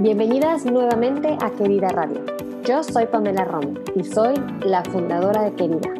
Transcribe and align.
Bienvenidas 0.00 0.64
nuevamente 0.64 1.36
a 1.42 1.50
Querida 1.50 1.90
Radio. 1.90 2.24
Yo 2.64 2.82
soy 2.82 3.04
Pamela 3.04 3.44
Rom 3.44 3.74
y 3.94 4.02
soy 4.02 4.32
la 4.64 4.82
fundadora 4.82 5.42
de 5.42 5.52
Querida. 5.52 5.92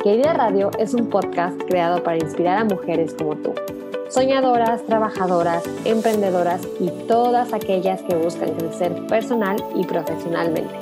Querida 0.00 0.32
Radio 0.32 0.70
es 0.78 0.94
un 0.94 1.10
podcast 1.10 1.60
creado 1.66 2.04
para 2.04 2.18
inspirar 2.18 2.58
a 2.58 2.64
mujeres 2.64 3.14
como 3.14 3.34
tú, 3.34 3.52
soñadoras, 4.10 4.86
trabajadoras, 4.86 5.64
emprendedoras 5.84 6.60
y 6.78 6.88
todas 7.08 7.52
aquellas 7.52 8.00
que 8.02 8.14
buscan 8.14 8.54
crecer 8.54 9.08
personal 9.08 9.56
y 9.74 9.86
profesionalmente. 9.86 10.76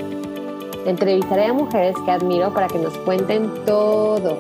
Entrevistaré 0.85 1.47
a 1.47 1.55
mujeres 1.55 1.97
que 2.05 2.11
admiro 2.11 2.53
para 2.53 2.67
que 2.67 2.79
nos 2.79 2.93
cuenten 2.99 3.51
todo, 3.65 4.37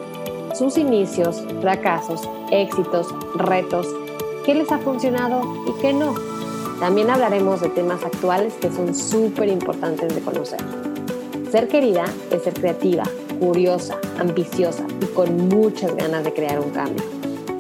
sus 0.52 0.76
inicios, 0.76 1.42
fracasos, 1.62 2.28
éxitos, 2.50 3.14
retos, 3.36 3.88
qué 4.44 4.54
les 4.54 4.70
ha 4.70 4.76
funcionado 4.76 5.40
y 5.66 5.72
qué 5.80 5.94
no. 5.94 6.29
También 6.80 7.10
hablaremos 7.10 7.60
de 7.60 7.68
temas 7.68 8.02
actuales 8.02 8.54
que 8.54 8.70
son 8.70 8.94
súper 8.94 9.50
importantes 9.50 10.14
de 10.14 10.22
conocer. 10.22 10.60
Ser 11.50 11.68
querida 11.68 12.06
es 12.32 12.44
ser 12.44 12.54
creativa, 12.54 13.02
curiosa, 13.38 14.00
ambiciosa 14.18 14.86
y 15.02 15.04
con 15.08 15.48
muchas 15.48 15.94
ganas 15.94 16.24
de 16.24 16.32
crear 16.32 16.58
un 16.58 16.70
cambio. 16.70 17.04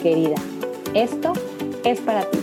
Querida, 0.02 0.36
esto 0.94 1.34
es 1.84 2.00
para 2.00 2.22
ti. 2.30 2.38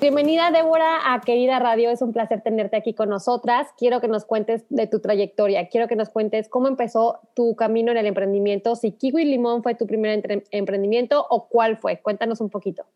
Bienvenida 0.00 0.50
Débora 0.50 1.12
a 1.12 1.20
Querida 1.20 1.58
Radio, 1.58 1.90
es 1.90 2.00
un 2.00 2.14
placer 2.14 2.40
tenerte 2.40 2.78
aquí 2.78 2.94
con 2.94 3.10
nosotras. 3.10 3.68
Quiero 3.76 4.00
que 4.00 4.08
nos 4.08 4.24
cuentes 4.24 4.64
de 4.70 4.86
tu 4.86 5.00
trayectoria, 5.00 5.68
quiero 5.68 5.88
que 5.88 5.96
nos 5.96 6.08
cuentes 6.08 6.48
cómo 6.48 6.68
empezó 6.68 7.20
tu 7.34 7.54
camino 7.54 7.90
en 7.92 7.98
el 7.98 8.06
emprendimiento, 8.06 8.76
si 8.76 8.92
Kiwi 8.92 9.26
Limón 9.26 9.62
fue 9.62 9.74
tu 9.74 9.86
primer 9.86 10.42
emprendimiento 10.52 11.26
o 11.28 11.48
cuál 11.48 11.76
fue. 11.76 12.00
Cuéntanos 12.00 12.40
un 12.40 12.48
poquito. 12.48 12.86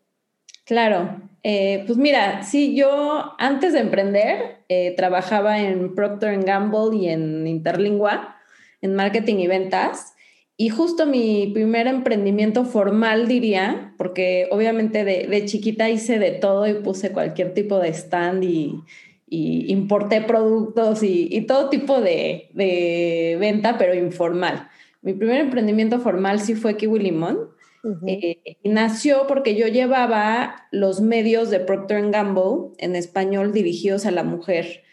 Claro, 0.71 1.21
eh, 1.43 1.83
pues 1.89 1.99
mira, 1.99 2.45
sí, 2.45 2.77
yo 2.77 3.35
antes 3.39 3.73
de 3.73 3.81
emprender 3.81 4.59
eh, 4.69 4.95
trabajaba 4.97 5.59
en 5.59 5.97
Procter 5.97 6.41
Gamble 6.45 6.97
y 6.97 7.09
en 7.09 7.45
Interlingua, 7.49 8.37
en 8.81 8.95
marketing 8.95 9.39
y 9.39 9.49
ventas. 9.49 10.15
Y 10.57 10.69
justo 10.69 11.07
mi 11.07 11.51
primer 11.53 11.89
emprendimiento 11.89 12.65
formal, 12.65 13.27
diría, 13.27 13.95
porque 13.99 14.47
obviamente 14.53 15.05
de, 15.05 15.45
chiquita 15.45 15.91
hice 15.91 16.21
de 16.21 16.31
todo 16.31 16.69
y 16.69 16.75
puse 16.75 17.11
cualquier 17.11 17.53
tipo 17.53 17.81
de 17.81 17.89
stand 17.89 18.45
y, 18.45 18.85
importé 19.27 20.21
productos 20.21 21.03
y, 21.03 21.41
todo 21.49 21.69
tipo 21.69 22.01
de, 22.01 22.49
de, 22.55 23.37
venta, 23.41 23.77
pero 23.77 23.93
informal. 23.93 24.69
Mi 25.03 25.15
primer 25.15 25.41
emprendimiento 25.41 25.99
formal 25.99 26.39
sí 26.39 26.55
fue 26.55 26.77
Kiwi 26.77 27.01
Limón. 27.01 27.59
Eh, 28.07 28.59
y 28.63 28.69
nació 28.69 29.27
porque 29.27 29.55
yo 29.55 29.67
llevaba 29.67 30.69
los 30.71 31.01
medios 31.01 31.49
de 31.51 31.61
Procter 31.61 32.11
Gamble 32.11 32.75
en 32.79 32.95
español 32.95 33.53
dirigidos 33.53 34.05
a 34.05 34.11
la 34.11 34.23
mujer 34.23 34.85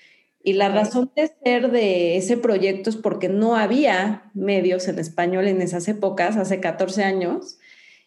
y 0.47 0.53
la 0.53 0.69
razón 0.69 1.11
de 1.13 1.29
ser 1.44 1.71
de 1.71 2.16
ese 2.16 2.38
proyecto 2.38 2.89
es 2.89 2.95
porque 2.95 3.27
no 3.27 3.57
había 3.57 4.31
medios 4.33 4.88
en 4.88 4.97
español 4.97 5.45
en 5.45 5.61
esas 5.61 5.89
épocas, 5.89 6.38
hace 6.38 6.61
14 6.61 7.03
años, 7.03 7.57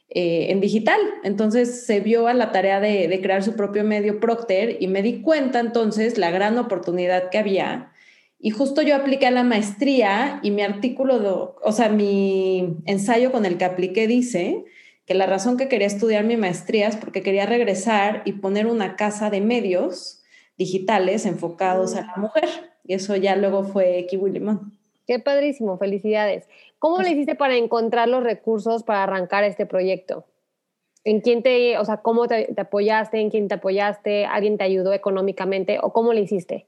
eh, 0.09 0.47
en 0.49 0.63
digital. 0.63 0.99
Entonces 1.23 1.85
se 1.85 2.01
vio 2.01 2.29
a 2.29 2.33
la 2.33 2.51
tarea 2.51 2.81
de, 2.81 3.21
crear 3.21 3.43
su 3.43 3.57
propio 3.57 3.85
medio 3.85 4.21
Procter 4.21 4.79
y 4.81 4.87
me 4.87 5.03
di 5.03 5.21
cuenta 5.21 5.61
entonces 5.61 6.17
la 6.17 6.31
gran 6.31 6.57
oportunidad 6.57 7.29
que 7.29 7.37
había. 7.37 7.93
Y 8.43 8.51
justo 8.51 8.81
yo 8.81 8.97
apliqué 8.97 9.27
a 9.27 9.31
la 9.31 9.45
maestría 9.45 10.41
y 10.43 10.51
mi 10.51 10.63
artículo, 10.63 11.57
o 11.63 11.73
sea, 11.73 11.91
mi 11.91 12.79
ensayo 12.87 13.31
con 13.33 13.45
el 13.45 13.59
que 13.59 13.67
apliqué 13.67 14.07
dice 14.07 14.65
que 15.05 15.15
la 15.15 15.27
razón 15.27 15.59
que 15.59 15.69
quería 15.69 15.87
estudiar 15.87 16.25
mi 16.25 16.39
maestría 16.39 16.89
es 16.89 16.97
porque 16.97 17.23
quería 17.23 17.45
regresar 17.45 18.23
y 18.25 18.33
poner 18.33 18.67
una 18.67 18.97
casa 18.97 19.29
de 19.29 19.43
medios 19.43 20.23
digitales 20.57 21.27
enfocados 21.27 21.95
a 21.97 22.03
la 22.03 22.15
mm. 22.17 22.21
mujer. 22.21 22.49
Y 22.85 22.95
eso 22.95 23.15
ya 23.17 23.37
luego 23.37 23.65
fue 23.65 24.07
Kiwi 24.09 24.31
Limón. 24.31 24.79
Qué 25.07 25.19
padrísimo, 25.19 25.77
felicidades. 25.77 26.49
¿Cómo 26.79 27.03
le 27.03 27.11
hiciste 27.11 27.35
para 27.35 27.57
encontrar 27.57 28.09
los 28.09 28.23
recursos 28.23 28.85
para 28.85 29.03
arrancar 29.03 29.45
este 29.45 29.67
proyecto? 29.67 30.25
¿En 31.05 31.21
quién 31.21 31.43
te, 31.43 31.77
o 31.79 31.85
sea, 31.85 31.99
cómo 31.99 32.27
te, 32.27 32.55
apoyaste? 32.57 33.21
¿En 33.21 33.31
quién 33.31 33.49
te 33.49 33.57
apoyaste? 33.57 34.25
¿Alguien 34.25 34.59
te 34.59 34.65
ayudó 34.65 34.93
económicamente? 34.93 35.79
¿O 35.83 35.93
cómo 35.93 36.13
le 36.13 36.21
hiciste? 36.21 36.67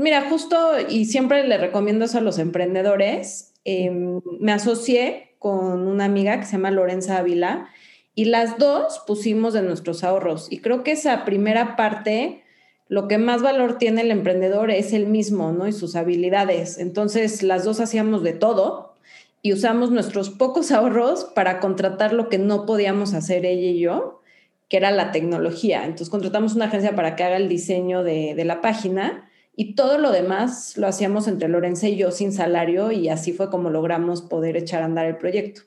Mira, 0.00 0.28
justo 0.30 0.74
y 0.88 1.06
siempre 1.06 1.44
le 1.44 1.58
recomiendo 1.58 2.04
eso 2.04 2.18
a 2.18 2.20
los 2.20 2.38
emprendedores. 2.38 3.52
Em, 3.64 4.20
me 4.38 4.52
asocié 4.52 5.34
con 5.40 5.88
una 5.88 6.04
amiga 6.04 6.38
que 6.38 6.46
se 6.46 6.52
llama 6.52 6.70
Lorenza 6.70 7.18
Ávila 7.18 7.68
y 8.14 8.26
las 8.26 8.58
dos 8.58 9.02
pusimos 9.08 9.54
de 9.54 9.62
nuestros 9.62 10.04
ahorros. 10.04 10.52
Y 10.52 10.58
creo 10.58 10.84
que 10.84 10.92
esa 10.92 11.24
primera 11.24 11.74
parte 11.74 12.44
lo 12.86 13.08
que 13.08 13.18
más 13.18 13.42
valor 13.42 13.76
tiene 13.78 14.02
el 14.02 14.12
emprendedor 14.12 14.70
es 14.70 14.92
el 14.92 15.08
mismo, 15.08 15.50
¿no? 15.50 15.66
Y 15.66 15.72
sus 15.72 15.96
habilidades. 15.96 16.78
Entonces, 16.78 17.42
las 17.42 17.64
dos 17.64 17.80
hacíamos 17.80 18.22
de 18.22 18.34
todo 18.34 18.94
y 19.42 19.52
usamos 19.52 19.90
nuestros 19.90 20.30
pocos 20.30 20.70
ahorros 20.70 21.24
para 21.24 21.58
contratar 21.58 22.12
lo 22.12 22.28
que 22.28 22.38
no 22.38 22.66
podíamos 22.66 23.14
hacer 23.14 23.44
ella 23.44 23.66
y 23.66 23.80
yo, 23.80 24.22
que 24.68 24.76
era 24.76 24.92
la 24.92 25.10
tecnología. 25.10 25.82
Entonces, 25.82 26.08
contratamos 26.08 26.54
una 26.54 26.66
agencia 26.66 26.94
para 26.94 27.16
que 27.16 27.24
haga 27.24 27.36
el 27.36 27.48
diseño 27.48 28.04
de, 28.04 28.36
de 28.36 28.44
la 28.44 28.60
página 28.60 29.27
y 29.60 29.74
todo 29.74 29.98
lo 29.98 30.12
demás 30.12 30.76
lo 30.76 30.86
hacíamos 30.86 31.26
entre 31.26 31.48
Lorenza 31.48 31.88
y 31.88 31.96
yo 31.96 32.12
sin 32.12 32.32
salario 32.32 32.92
y 32.92 33.08
así 33.08 33.32
fue 33.32 33.50
como 33.50 33.70
logramos 33.70 34.22
poder 34.22 34.56
echar 34.56 34.82
a 34.82 34.84
andar 34.84 35.06
el 35.06 35.16
proyecto. 35.16 35.62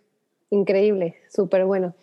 Increíble, 0.50 1.18
súper 1.30 1.66
bueno. 1.66 1.94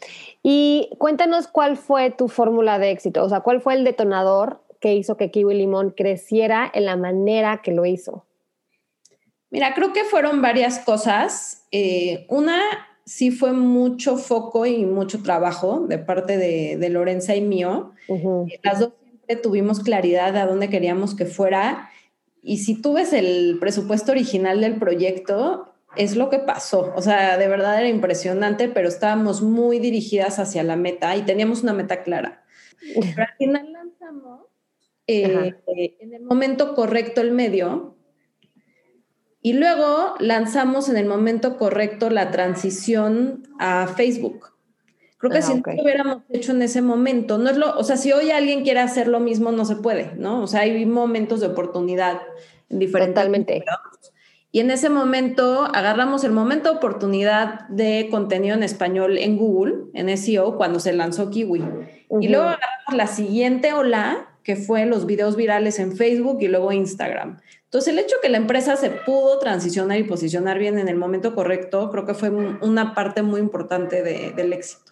Y 0.43 0.91
cuéntanos 0.99 1.49
cuál 1.49 1.79
fue 1.79 2.11
tu 2.11 2.29
fórmula 2.29 2.79
de 2.79 2.91
éxito, 2.91 3.25
o 3.25 3.29
sea, 3.31 3.41
cuál 3.41 3.63
fue 3.63 3.73
el 3.73 3.85
detonador 3.85 4.61
que 4.81 4.95
hizo 4.95 5.17
que 5.17 5.31
Kiwi 5.31 5.55
Limón 5.55 5.95
creciera 5.97 6.71
en 6.75 6.85
la 6.85 6.97
manera 6.97 7.63
que 7.63 7.73
lo 7.73 7.87
hizo? 7.87 8.27
Mira, 9.51 9.73
creo 9.75 9.95
que 9.95 10.05
fueron 10.05 10.43
varias 10.43 10.81
cosas. 10.81 11.67
Eh, 11.73 12.27
una, 12.29 12.61
sí 13.07 13.31
fue 13.31 13.53
mucho 13.53 14.19
foco 14.19 14.67
y 14.67 14.85
mucho 14.85 15.23
trabajo 15.23 15.87
de 15.89 15.97
parte 15.97 16.37
de, 16.37 16.77
de 16.77 16.91
Lorenza 16.91 17.35
y 17.35 17.41
mío. 17.41 17.93
Las 18.63 18.81
dos 18.81 18.93
tuvimos 19.37 19.81
claridad 19.81 20.33
de 20.33 20.41
a 20.41 20.47
dónde 20.47 20.69
queríamos 20.69 21.15
que 21.15 21.27
fuera. 21.27 21.91
Y 22.43 22.59
si 22.59 22.81
tú 22.81 22.95
ves 22.95 23.13
el 23.13 23.59
presupuesto 23.61 24.13
original 24.13 24.61
del 24.61 24.79
proyecto, 24.79 25.75
es 25.97 26.17
lo 26.17 26.31
que 26.31 26.39
pasó. 26.39 26.93
O 26.97 27.03
sea, 27.03 27.37
de 27.39 27.49
verdad 27.49 27.79
era 27.79 27.89
impresionante, 27.89 28.69
pero 28.69 28.89
estábamos 28.89 29.43
muy 29.43 29.79
dirigidas 29.79 30.39
hacia 30.39 30.63
la 30.63 30.77
meta 30.77 31.17
y 31.17 31.23
teníamos 31.23 31.63
una 31.63 31.73
meta 31.73 32.03
clara. 32.03 32.45
Pero 32.95 33.23
al 33.23 33.37
final 33.37 33.73
lanzamos 33.73 34.47
eh, 35.07 35.55
en 35.99 36.15
el 36.15 36.23
momento 36.23 36.75
correcto 36.75 37.21
el 37.21 37.33
medio 37.33 37.97
y 39.41 39.55
luego 39.55 40.15
lanzamos 40.19 40.89
en 40.89 40.97
el 40.97 41.07
momento 41.07 41.57
correcto 41.57 42.11
la 42.11 42.31
transición 42.31 43.49
a 43.59 43.87
Facebook. 43.87 44.58
Creo 45.19 45.33
que 45.33 45.39
ah, 45.39 45.43
si 45.43 45.55
no 45.55 45.63
lo 45.67 45.83
hubiéramos 45.83 46.23
hecho 46.31 46.53
en 46.53 46.63
ese 46.63 46.81
momento, 46.81 47.39
no 47.39 47.51
es 47.51 47.57
lo, 47.57 47.77
o 47.77 47.83
sea, 47.83 47.97
si 47.97 48.13
hoy 48.13 48.31
alguien 48.31 48.63
quiere 48.63 48.81
hacer 48.81 49.09
lo 49.09 49.19
mismo, 49.19 49.51
no 49.51 49.65
se 49.65 49.77
puede, 49.77 50.13
¿no? 50.17 50.43
O 50.43 50.47
sea, 50.47 50.61
hay 50.61 50.87
momentos 50.87 51.41
de 51.41 51.49
oportunidad 51.49 52.21
en 52.71 52.79
diferentes. 52.79 53.15
Totalmente. 53.15 53.65
Y 54.51 54.61
en 54.61 54.71
ese 54.71 54.89
momento 54.89 55.65
agarramos 55.75 56.25
el 56.25 56.33
momento 56.33 56.71
de 56.71 56.77
oportunidad 56.77 57.69
de 57.69 58.09
contenido 58.11 58.55
en 58.57 58.63
español 58.63 59.19
en 59.19 59.37
Google, 59.37 59.75
en 59.93 60.17
SEO, 60.17 60.57
cuando 60.57 60.81
se 60.81 60.93
lanzó 60.93 61.31
Kiwi. 61.31 61.65
Y 62.21 62.29
luego 62.29 62.47
agarramos 62.47 62.95
la 62.95 63.07
siguiente 63.09 63.73
ola 63.75 64.29
que 64.43 64.57
fue 64.57 64.87
los 64.87 65.05
videos 65.05 65.37
virales 65.37 65.79
en 65.79 65.95
Facebook 65.95 66.39
y 66.41 66.49
luego 66.49 66.73
Instagram. 66.73 67.39
Entonces, 67.65 67.93
el 67.93 67.99
hecho 67.99 68.17
que 68.23 68.31
la 68.31 68.39
empresa 68.39 68.77
se 68.77 68.89
pudo 68.89 69.39
transicionar 69.39 69.99
y 69.99 70.05
posicionar 70.05 70.59
bien 70.59 70.79
en 70.79 70.89
el 70.89 70.97
momento 70.97 71.35
correcto, 71.35 71.91
creo 71.91 72.07
que 72.07 72.15
fue 72.15 72.31
una 72.31 72.95
parte 72.95 73.21
muy 73.21 73.41
importante 73.41 74.03
del 74.03 74.53
éxito. 74.55 74.88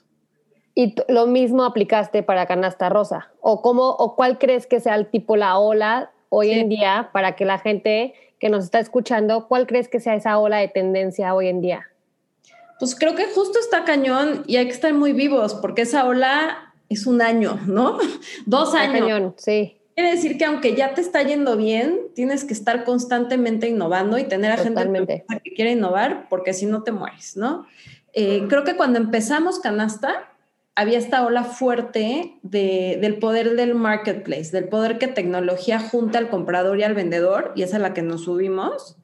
¿Y 0.78 0.94
lo 1.08 1.26
mismo 1.26 1.64
aplicaste 1.64 2.22
para 2.22 2.44
Canasta 2.44 2.90
Rosa? 2.90 3.30
¿O, 3.40 3.62
cómo, 3.62 3.88
¿O 3.92 4.14
cuál 4.14 4.38
crees 4.38 4.66
que 4.66 4.78
sea 4.78 4.94
el 4.94 5.06
tipo 5.06 5.34
la 5.34 5.58
ola 5.58 6.10
hoy 6.28 6.50
en 6.50 6.68
día 6.68 7.08
para 7.14 7.34
que 7.34 7.46
la 7.46 7.58
gente 7.58 8.12
que 8.38 8.50
nos 8.50 8.64
está 8.64 8.78
escuchando, 8.78 9.48
cuál 9.48 9.66
crees 9.66 9.88
que 9.88 10.00
sea 10.00 10.14
esa 10.14 10.38
ola 10.38 10.58
de 10.58 10.68
tendencia 10.68 11.34
hoy 11.34 11.48
en 11.48 11.62
día? 11.62 11.88
Pues 12.78 12.94
creo 12.94 13.14
que 13.14 13.24
justo 13.24 13.58
está 13.58 13.84
cañón 13.84 14.44
y 14.46 14.56
hay 14.56 14.66
que 14.66 14.72
estar 14.72 14.92
muy 14.92 15.14
vivos 15.14 15.54
porque 15.54 15.80
esa 15.80 16.04
ola 16.04 16.74
es 16.90 17.06
un 17.06 17.22
año, 17.22 17.58
¿no? 17.66 17.96
Dos 18.44 18.74
años. 18.74 19.32
sí. 19.38 19.78
Quiere 19.94 20.10
decir 20.10 20.36
que 20.36 20.44
aunque 20.44 20.74
ya 20.74 20.92
te 20.92 21.00
está 21.00 21.22
yendo 21.22 21.56
bien, 21.56 22.00
tienes 22.14 22.44
que 22.44 22.52
estar 22.52 22.84
constantemente 22.84 23.66
innovando 23.66 24.18
y 24.18 24.24
tener 24.24 24.52
a 24.52 24.58
gente 24.58 25.24
que 25.42 25.54
quiere 25.54 25.72
innovar, 25.72 26.28
porque 26.28 26.52
si 26.52 26.66
no 26.66 26.82
te 26.82 26.92
mueres, 26.92 27.34
¿no? 27.34 27.64
Eh, 28.12 28.44
creo 28.46 28.62
que 28.62 28.76
cuando 28.76 28.98
empezamos 28.98 29.58
Canasta, 29.58 30.35
había 30.76 30.98
esta 30.98 31.24
ola 31.24 31.42
fuerte 31.42 32.38
del 32.42 33.18
poder 33.18 33.56
del 33.56 33.74
marketplace, 33.74 34.50
del 34.52 34.68
poder 34.68 34.98
que 34.98 35.08
tecnología 35.08 35.80
junta 35.80 36.18
al 36.18 36.28
comprador 36.28 36.78
y 36.78 36.82
al 36.82 36.94
vendedor, 36.94 37.52
y 37.56 37.62
esa 37.62 37.76
es 37.76 37.82
la 37.82 37.94
que 37.94 38.02
nos 38.02 38.24
subimos. 38.24 38.98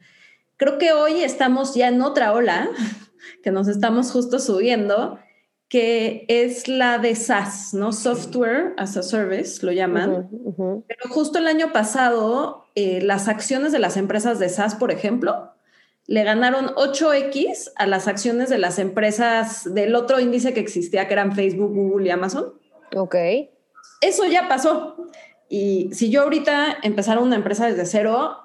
Creo 0.59 0.77
que 0.77 0.93
hoy 0.93 1.25
estamos 1.25 1.75
ya 1.75 1.89
en 1.89 2.03
otra 2.03 2.35
ola, 2.35 2.69
que 3.43 3.51
nos 3.51 3.69
estamos 3.69 4.13
justo 4.13 4.39
subiendo, 4.39 5.19
que 5.69 6.27
es 6.29 6.69
la 6.69 6.99
de 6.99 7.15
SaaS, 7.15 7.73
¿no? 7.73 7.93
Software 7.93 8.75
as 8.77 8.99
a 8.99 9.03
Service, 9.03 9.65
lo 9.65 9.73
llaman. 9.73 10.29
Pero 10.87 11.09
justo 11.09 11.39
el 11.39 11.47
año 11.47 11.73
pasado, 11.73 12.67
eh, 12.75 13.01
las 13.01 13.29
acciones 13.29 13.73
de 13.73 13.79
las 13.79 13.97
empresas 13.97 14.39
de 14.39 14.51
SaaS, 14.51 14.75
por 14.75 14.91
ejemplo, 14.91 15.53
le 16.07 16.25
ganaron 16.25 16.67
8X 16.75 17.73
a 17.77 17.87
las 17.87 18.09
acciones 18.09 18.49
de 18.49 18.59
las 18.59 18.79
empresas 18.79 19.73
del 19.73 19.95
otro 19.95 20.21
índice 20.21 20.53
que 20.53 20.61
existía, 20.61 21.07
que 21.07 21.15
eran 21.15 21.35
Facebook, 21.35 21.73
Google 21.73 22.07
y 22.07 22.11
Amazon. 22.11 22.55
Ok. 22.97 23.15
Eso 24.01 24.27
ya 24.27 24.49
pasó. 24.49 24.97
Y 25.49 25.91
si 25.93 26.11
yo 26.11 26.23
ahorita 26.23 26.79
empezara 26.83 27.21
una 27.21 27.37
empresa 27.37 27.67
desde 27.67 27.87
cero, 27.87 28.39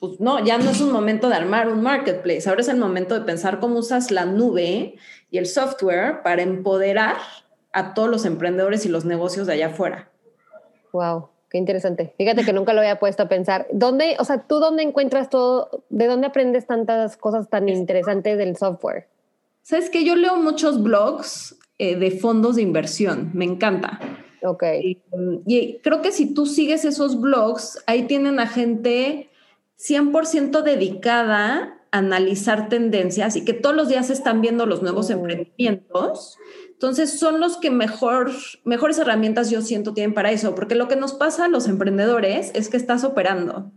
pues 0.00 0.20
no, 0.20 0.44
ya 0.44 0.58
no 0.58 0.70
es 0.70 0.80
un 0.80 0.92
momento 0.92 1.28
de 1.28 1.36
armar 1.36 1.68
un 1.68 1.82
marketplace. 1.82 2.48
Ahora 2.48 2.62
es 2.62 2.68
el 2.68 2.78
momento 2.78 3.14
de 3.14 3.24
pensar 3.24 3.60
cómo 3.60 3.78
usas 3.78 4.10
la 4.10 4.24
nube 4.24 4.96
y 5.30 5.38
el 5.38 5.46
software 5.46 6.22
para 6.22 6.42
empoderar 6.42 7.16
a 7.72 7.94
todos 7.94 8.08
los 8.08 8.24
emprendedores 8.24 8.86
y 8.86 8.88
los 8.88 9.04
negocios 9.04 9.46
de 9.46 9.54
allá 9.54 9.66
afuera. 9.68 10.10
Wow. 10.92 11.28
Qué 11.50 11.56
interesante. 11.56 12.12
Fíjate 12.18 12.44
que 12.44 12.52
nunca 12.52 12.74
lo 12.74 12.80
había 12.80 12.98
puesto 12.98 13.22
a 13.22 13.28
pensar. 13.28 13.66
¿Dónde, 13.72 14.16
o 14.18 14.24
sea, 14.24 14.42
tú 14.42 14.58
dónde 14.58 14.82
encuentras 14.82 15.30
todo, 15.30 15.84
de 15.88 16.06
dónde 16.06 16.26
aprendes 16.26 16.66
tantas 16.66 17.16
cosas 17.16 17.48
tan 17.48 17.68
interesantes 17.68 18.36
del 18.36 18.56
software? 18.56 19.06
Sabes 19.62 19.88
que 19.88 20.04
yo 20.04 20.14
leo 20.14 20.36
muchos 20.36 20.82
blogs 20.82 21.58
eh, 21.78 21.96
de 21.96 22.10
fondos 22.10 22.56
de 22.56 22.62
inversión. 22.62 23.30
Me 23.34 23.44
encanta. 23.44 23.98
Ok. 24.42 24.64
Y, 25.46 25.78
creo 25.82 26.02
que 26.02 26.12
si 26.12 26.34
tú 26.34 26.46
sigues 26.46 26.84
esos 26.84 27.20
blogs, 27.20 27.82
ahí 27.86 28.04
tienen 28.04 28.40
a 28.40 28.46
gente 28.46 29.30
100% 29.78 30.62
dedicada 30.62 31.78
a 31.90 31.98
analizar 31.98 32.68
tendencias 32.68 33.36
y 33.36 33.44
que 33.44 33.54
todos 33.54 33.74
los 33.74 33.88
días 33.88 34.10
están 34.10 34.40
viendo 34.40 34.66
los 34.66 34.82
nuevos 34.82 35.08
mm. 35.08 35.12
emprendimientos 35.12 36.36
entonces, 36.78 37.18
son 37.18 37.40
los 37.40 37.56
que 37.56 37.72
mejor, 37.72 38.30
mejores 38.62 39.00
herramientas 39.00 39.50
yo 39.50 39.62
siento 39.62 39.94
tienen 39.94 40.14
para 40.14 40.30
eso, 40.30 40.54
porque 40.54 40.76
lo 40.76 40.86
que 40.86 40.94
nos 40.94 41.12
pasa 41.12 41.46
a 41.46 41.48
los 41.48 41.66
emprendedores 41.66 42.52
es 42.54 42.68
que 42.68 42.76
estás 42.76 43.02
operando. 43.02 43.72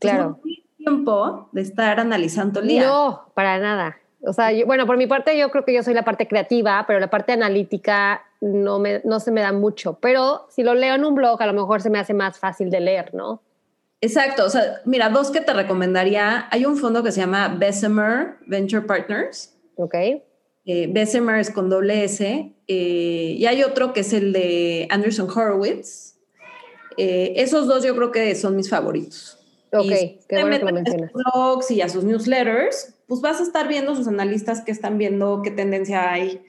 Claro. 0.00 0.40
no 0.42 0.52
tiempo 0.78 1.50
de 1.52 1.60
estar 1.60 2.00
analizando 2.00 2.60
el 2.60 2.68
día. 2.68 2.86
No, 2.86 3.30
para 3.34 3.58
nada. 3.58 3.98
O 4.22 4.32
sea, 4.32 4.48
bueno, 4.64 4.86
por 4.86 4.96
mi 4.96 5.06
parte 5.06 5.38
yo 5.38 5.50
creo 5.50 5.66
que 5.66 5.74
yo 5.74 5.82
soy 5.82 5.92
la 5.92 6.06
parte 6.06 6.26
creativa, 6.26 6.84
pero 6.86 6.98
la 7.00 7.10
parte 7.10 7.32
analítica 7.32 8.22
no, 8.40 8.78
me, 8.78 9.02
no 9.04 9.20
se 9.20 9.30
me 9.30 9.42
da 9.42 9.52
mucho. 9.52 9.98
Pero 10.00 10.46
si 10.48 10.62
lo 10.62 10.72
leo 10.72 10.94
en 10.94 11.04
un 11.04 11.14
blog, 11.14 11.42
a 11.42 11.46
lo 11.46 11.52
mejor 11.52 11.82
se 11.82 11.90
me 11.90 11.98
hace 11.98 12.14
más 12.14 12.38
fácil 12.38 12.70
de 12.70 12.80
leer, 12.80 13.12
¿no? 13.12 13.42
Exacto. 14.00 14.46
O 14.46 14.48
sea, 14.48 14.80
mira, 14.86 15.10
dos 15.10 15.30
que 15.30 15.42
te 15.42 15.52
recomendaría. 15.52 16.48
Hay 16.50 16.64
un 16.64 16.78
fondo 16.78 17.02
que 17.02 17.12
se 17.12 17.20
llama 17.20 17.48
Bessemer 17.58 18.36
Venture 18.46 18.86
Partners. 18.86 19.54
Ok 19.76 19.94
eh, 20.68 20.86
Bessemer 20.86 21.40
es 21.40 21.50
con 21.50 21.70
doble 21.70 22.04
S, 22.04 22.52
eh, 22.66 23.34
y 23.38 23.46
hay 23.46 23.62
otro 23.62 23.94
que 23.94 24.00
es 24.00 24.12
el 24.12 24.34
de 24.34 24.86
Anderson 24.90 25.26
Horowitz. 25.30 26.18
Eh, 26.98 27.32
esos 27.36 27.66
dos 27.66 27.82
yo 27.82 27.96
creo 27.96 28.12
que 28.12 28.34
son 28.34 28.54
mis 28.54 28.68
favoritos. 28.68 29.38
Ok, 29.72 29.90
qué 30.28 30.42
bueno 30.42 30.58
que 30.58 30.64
lo 30.66 30.72
mencionas. 30.74 31.10
blogs 31.14 31.70
y 31.70 31.80
a 31.80 31.88
sus 31.88 32.04
newsletters, 32.04 32.94
pues 33.06 33.22
vas 33.22 33.40
a 33.40 33.44
estar 33.44 33.66
viendo 33.66 33.96
sus 33.96 34.08
analistas 34.08 34.60
que 34.60 34.70
están 34.70 34.98
viendo 34.98 35.40
qué 35.42 35.50
tendencia 35.50 36.12
hay 36.12 36.42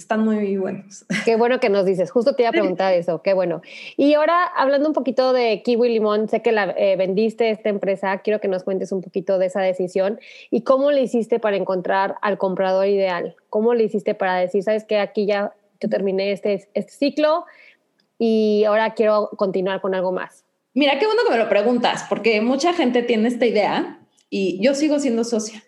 están 0.00 0.24
muy 0.24 0.56
buenos. 0.56 1.04
Qué 1.24 1.36
bueno 1.36 1.60
que 1.60 1.68
nos 1.68 1.84
dices, 1.84 2.10
justo 2.10 2.34
te 2.34 2.42
iba 2.42 2.50
a 2.50 2.52
preguntar 2.52 2.92
eso, 2.94 3.22
qué 3.22 3.34
bueno. 3.34 3.62
Y 3.96 4.14
ahora, 4.14 4.44
hablando 4.44 4.88
un 4.88 4.94
poquito 4.94 5.32
de 5.32 5.62
Kiwi 5.62 5.88
Limón, 5.90 6.28
sé 6.28 6.42
que 6.42 6.52
la 6.52 6.74
eh, 6.76 6.96
vendiste 6.96 7.50
esta 7.50 7.68
empresa, 7.68 8.18
quiero 8.18 8.40
que 8.40 8.48
nos 8.48 8.64
cuentes 8.64 8.92
un 8.92 9.02
poquito 9.02 9.38
de 9.38 9.46
esa 9.46 9.60
decisión 9.60 10.18
y 10.50 10.62
cómo 10.62 10.90
le 10.90 11.02
hiciste 11.02 11.38
para 11.38 11.56
encontrar 11.56 12.16
al 12.22 12.38
comprador 12.38 12.86
ideal, 12.86 13.36
cómo 13.48 13.74
le 13.74 13.84
hiciste 13.84 14.14
para 14.14 14.36
decir, 14.36 14.62
sabes 14.62 14.84
que 14.84 14.98
aquí 14.98 15.26
ya 15.26 15.52
yo 15.80 15.88
terminé 15.88 16.32
este, 16.32 16.68
este 16.74 16.92
ciclo 16.92 17.44
y 18.18 18.64
ahora 18.64 18.94
quiero 18.94 19.30
continuar 19.36 19.80
con 19.80 19.94
algo 19.94 20.12
más. 20.12 20.44
Mira, 20.74 20.98
qué 20.98 21.06
bueno 21.06 21.22
que 21.26 21.32
me 21.32 21.38
lo 21.38 21.48
preguntas, 21.48 22.04
porque 22.08 22.40
mucha 22.40 22.72
gente 22.74 23.02
tiene 23.02 23.28
esta 23.28 23.46
idea 23.46 23.98
y 24.28 24.62
yo 24.62 24.74
sigo 24.74 24.98
siendo 24.98 25.24
socia. 25.24 25.64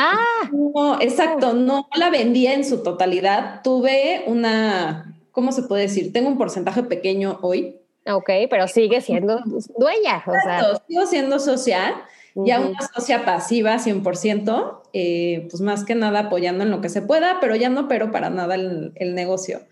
Ah. 0.00 0.48
No, 0.52 1.00
exacto, 1.00 1.54
no 1.54 1.88
la 1.96 2.08
vendía 2.08 2.54
en 2.54 2.64
su 2.64 2.84
totalidad. 2.84 3.62
Tuve 3.64 4.22
una, 4.26 5.18
¿cómo 5.32 5.50
se 5.50 5.62
puede 5.62 5.82
decir? 5.82 6.12
Tengo 6.12 6.28
un 6.28 6.38
porcentaje 6.38 6.84
pequeño 6.84 7.40
hoy. 7.42 7.80
Ok, 8.06 8.30
pero 8.48 8.68
sigue 8.68 9.00
siendo 9.00 9.40
dueña. 9.76 10.22
O 10.24 10.32
sea. 10.44 10.80
Sigo 10.86 11.04
siendo 11.06 11.40
social, 11.40 11.94
ya 12.36 12.60
una 12.60 12.78
socia 12.94 13.24
pasiva 13.24 13.78
100%, 13.78 14.82
eh, 14.92 15.48
pues 15.50 15.60
más 15.60 15.84
que 15.84 15.96
nada 15.96 16.20
apoyando 16.20 16.62
en 16.62 16.70
lo 16.70 16.80
que 16.80 16.90
se 16.90 17.02
pueda, 17.02 17.38
pero 17.40 17.56
ya 17.56 17.68
no 17.68 17.88
pero 17.88 18.12
para 18.12 18.30
nada 18.30 18.54
el, 18.54 19.14
negocio. 19.16 19.62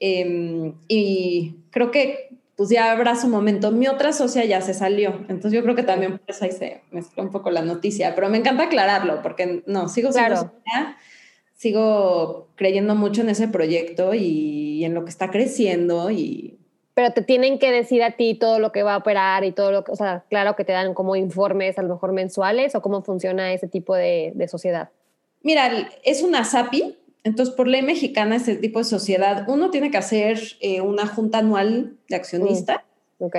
Em, 0.00 0.74
y 0.88 1.54
creo 1.70 1.92
que 1.92 2.29
pues 2.60 2.68
ya 2.68 2.92
habrá 2.92 3.16
su 3.16 3.26
momento. 3.26 3.70
Mi 3.70 3.88
otra 3.88 4.12
socia 4.12 4.44
ya 4.44 4.60
se 4.60 4.74
salió, 4.74 5.14
entonces 5.30 5.52
yo 5.52 5.62
creo 5.62 5.74
que 5.74 5.82
también 5.82 6.18
por 6.18 6.28
eso 6.28 6.44
ahí 6.44 6.52
se 6.52 6.82
mezcló 6.90 7.22
un 7.22 7.30
poco 7.30 7.50
la 7.50 7.62
noticia, 7.62 8.14
pero 8.14 8.28
me 8.28 8.36
encanta 8.36 8.64
aclararlo 8.64 9.22
porque 9.22 9.62
no, 9.64 9.88
sigo 9.88 10.12
siendo 10.12 10.36
socia, 10.36 10.98
sigo 11.56 12.48
creyendo 12.56 12.94
mucho 12.94 13.22
en 13.22 13.30
ese 13.30 13.48
proyecto 13.48 14.12
y, 14.12 14.84
en 14.84 14.92
lo 14.92 15.04
que 15.04 15.08
está 15.08 15.30
creciendo 15.30 16.10
y... 16.10 16.58
Pero 16.92 17.14
te 17.14 17.22
tienen 17.22 17.58
que 17.58 17.72
decir 17.72 18.02
a 18.02 18.10
ti 18.18 18.34
todo 18.34 18.58
lo 18.58 18.72
que 18.72 18.82
va 18.82 18.92
a 18.92 18.98
operar 18.98 19.42
y 19.44 19.52
todo 19.52 19.72
lo 19.72 19.82
que, 19.82 19.92
o 19.92 19.96
sea, 19.96 20.24
claro 20.28 20.54
que 20.54 20.66
te 20.66 20.72
dan 20.72 20.92
como 20.92 21.16
informes 21.16 21.78
a 21.78 21.82
lo 21.82 21.88
mejor 21.88 22.12
mensuales 22.12 22.74
o 22.74 22.82
cómo 22.82 23.00
funciona 23.00 23.54
ese 23.54 23.68
tipo 23.68 23.94
de, 23.94 24.32
de 24.34 24.48
sociedad. 24.48 24.90
Mira, 25.42 25.88
es 26.04 26.22
una 26.22 26.44
SAPI, 26.44 26.98
entonces, 27.22 27.54
por 27.54 27.68
ley 27.68 27.82
mexicana, 27.82 28.36
este 28.36 28.56
tipo 28.56 28.78
de 28.78 28.84
sociedad, 28.84 29.44
uno 29.48 29.70
tiene 29.70 29.90
que 29.90 29.98
hacer 29.98 30.40
eh, 30.60 30.80
una 30.80 31.06
junta 31.06 31.38
anual 31.38 31.96
de 32.08 32.16
accionista. 32.16 32.84
Mm, 33.18 33.24
ok. 33.24 33.36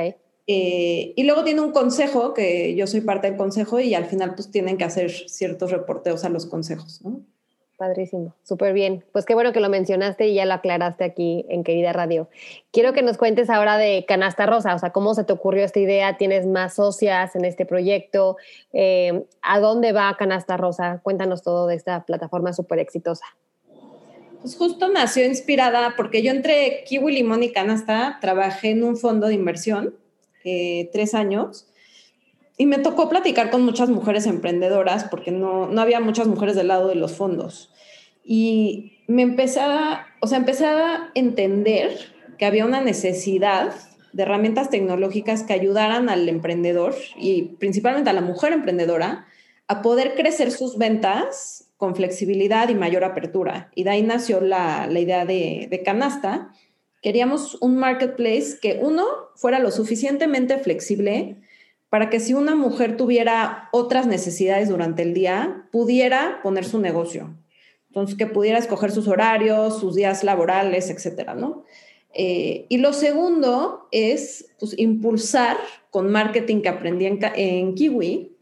Eh, 0.47 1.13
y 1.15 1.23
luego 1.23 1.43
tiene 1.43 1.61
un 1.61 1.71
consejo, 1.71 2.33
que 2.33 2.75
yo 2.75 2.85
soy 2.87 3.01
parte 3.01 3.27
del 3.27 3.37
consejo, 3.37 3.79
y 3.79 3.93
al 3.95 4.05
final 4.05 4.35
pues 4.35 4.51
tienen 4.51 4.77
que 4.77 4.83
hacer 4.83 5.11
ciertos 5.11 5.71
reporteos 5.71 6.23
a 6.25 6.29
los 6.29 6.45
consejos, 6.45 7.01
¿no? 7.03 7.21
Padrísimo, 7.77 8.35
súper 8.43 8.73
bien. 8.73 9.03
Pues 9.11 9.25
qué 9.25 9.33
bueno 9.33 9.53
que 9.53 9.59
lo 9.59 9.67
mencionaste 9.67 10.27
y 10.27 10.35
ya 10.35 10.45
lo 10.45 10.53
aclaraste 10.53 11.03
aquí 11.03 11.47
en 11.49 11.63
Querida 11.63 11.91
Radio. 11.91 12.29
Quiero 12.71 12.93
que 12.93 13.01
nos 13.01 13.17
cuentes 13.17 13.49
ahora 13.49 13.77
de 13.77 14.05
Canasta 14.07 14.45
Rosa, 14.45 14.75
o 14.75 14.77
sea, 14.77 14.91
cómo 14.91 15.15
se 15.15 15.23
te 15.23 15.33
ocurrió 15.33 15.65
esta 15.65 15.79
idea, 15.79 16.15
tienes 16.17 16.45
más 16.45 16.75
socias 16.75 17.35
en 17.35 17.43
este 17.43 17.65
proyecto, 17.65 18.37
eh, 18.71 19.25
¿a 19.41 19.59
dónde 19.59 19.93
va 19.93 20.15
Canasta 20.15 20.57
Rosa? 20.57 20.99
Cuéntanos 21.01 21.41
todo 21.41 21.65
de 21.65 21.73
esta 21.73 22.05
plataforma 22.05 22.53
súper 22.53 22.77
exitosa. 22.77 23.25
Pues 24.41 24.55
justo 24.55 24.89
nació 24.89 25.25
inspirada 25.25 25.93
porque 25.95 26.23
yo 26.23 26.31
entre 26.31 26.83
Kiwi 26.87 27.13
Limón 27.13 27.43
y 27.43 27.51
Canasta 27.51 28.17
trabajé 28.21 28.71
en 28.71 28.83
un 28.83 28.97
fondo 28.97 29.27
de 29.27 29.35
inversión 29.35 29.95
eh, 30.43 30.89
tres 30.91 31.13
años 31.13 31.67
y 32.57 32.65
me 32.65 32.79
tocó 32.79 33.07
platicar 33.07 33.51
con 33.51 33.63
muchas 33.63 33.89
mujeres 33.89 34.25
emprendedoras 34.25 35.03
porque 35.05 35.31
no, 35.31 35.67
no 35.67 35.81
había 35.81 35.99
muchas 35.99 36.27
mujeres 36.27 36.55
del 36.55 36.69
lado 36.69 36.87
de 36.87 36.95
los 36.95 37.13
fondos. 37.15 37.71
Y 38.23 39.03
me 39.07 39.21
empecé 39.21 39.59
a, 39.61 40.07
o 40.21 40.27
sea, 40.27 40.39
empecé 40.39 40.65
a 40.65 41.11
entender 41.13 41.91
que 42.39 42.45
había 42.45 42.65
una 42.65 42.81
necesidad 42.81 43.73
de 44.13 44.23
herramientas 44.23 44.69
tecnológicas 44.69 45.43
que 45.43 45.53
ayudaran 45.53 46.09
al 46.09 46.27
emprendedor 46.27 46.95
y 47.15 47.43
principalmente 47.59 48.09
a 48.09 48.13
la 48.13 48.21
mujer 48.21 48.53
emprendedora 48.53 49.27
a 49.67 49.81
poder 49.81 50.15
crecer 50.15 50.51
sus 50.51 50.77
ventas 50.77 51.71
con 51.77 51.95
flexibilidad 51.95 52.69
y 52.69 52.75
mayor 52.75 53.03
apertura. 53.03 53.71
Y 53.73 53.83
de 53.83 53.89
ahí 53.89 54.03
nació 54.03 54.39
la, 54.39 54.87
idea 54.91 55.25
de, 55.25 55.81
Canasta. 55.83 56.53
Queríamos 57.01 57.57
un 57.61 57.77
marketplace 57.77 58.59
que 58.61 58.79
uno 58.81 59.05
fuera 59.35 59.57
lo 59.57 59.71
suficientemente 59.71 60.59
flexible 60.59 61.37
para 61.89 62.09
que 62.09 62.19
si 62.19 62.33
una 62.33 62.55
mujer 62.55 62.97
tuviera 62.97 63.69
otras 63.71 64.07
necesidades 64.07 64.69
durante 64.69 65.01
el 65.01 65.13
día, 65.13 65.67
pudiera 65.71 66.39
poner 66.43 66.65
su 66.65 66.79
negocio. 66.79 67.35
Entonces, 67.87 68.15
que 68.15 68.27
pudiera 68.27 68.59
escoger 68.59 68.91
sus 68.91 69.07
horarios, 69.07 69.79
sus 69.79 69.95
días 69.95 70.23
laborales, 70.23 70.89
etcétera, 70.89 71.33
¿no? 71.33 71.63
Eh, 72.13 72.65
y 72.69 72.77
lo 72.77 72.93
segundo 72.93 73.87
es 73.91 74.53
pues, 74.59 74.77
impulsar 74.77 75.57
con 75.89 76.11
marketing 76.11 76.61
que 76.61 76.69
aprendí 76.69 77.05
en, 77.05 77.19
en 77.35 77.73
Kiwi, 77.73 78.37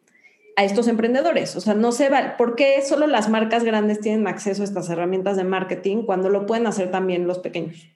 a 0.59 0.65
estos 0.65 0.89
emprendedores. 0.89 1.55
O 1.55 1.61
sea, 1.61 1.73
no 1.73 1.93
se 1.93 2.09
va, 2.09 2.35
¿por 2.35 2.57
qué 2.57 2.81
solo 2.85 3.07
las 3.07 3.29
marcas 3.29 3.63
grandes 3.63 4.01
tienen 4.01 4.27
acceso 4.27 4.61
a 4.61 4.65
estas 4.65 4.89
herramientas 4.89 5.37
de 5.37 5.45
marketing 5.45 6.03
cuando 6.03 6.27
lo 6.27 6.45
pueden 6.45 6.67
hacer 6.67 6.91
también 6.91 7.27
los 7.27 7.39
pequeños? 7.39 7.87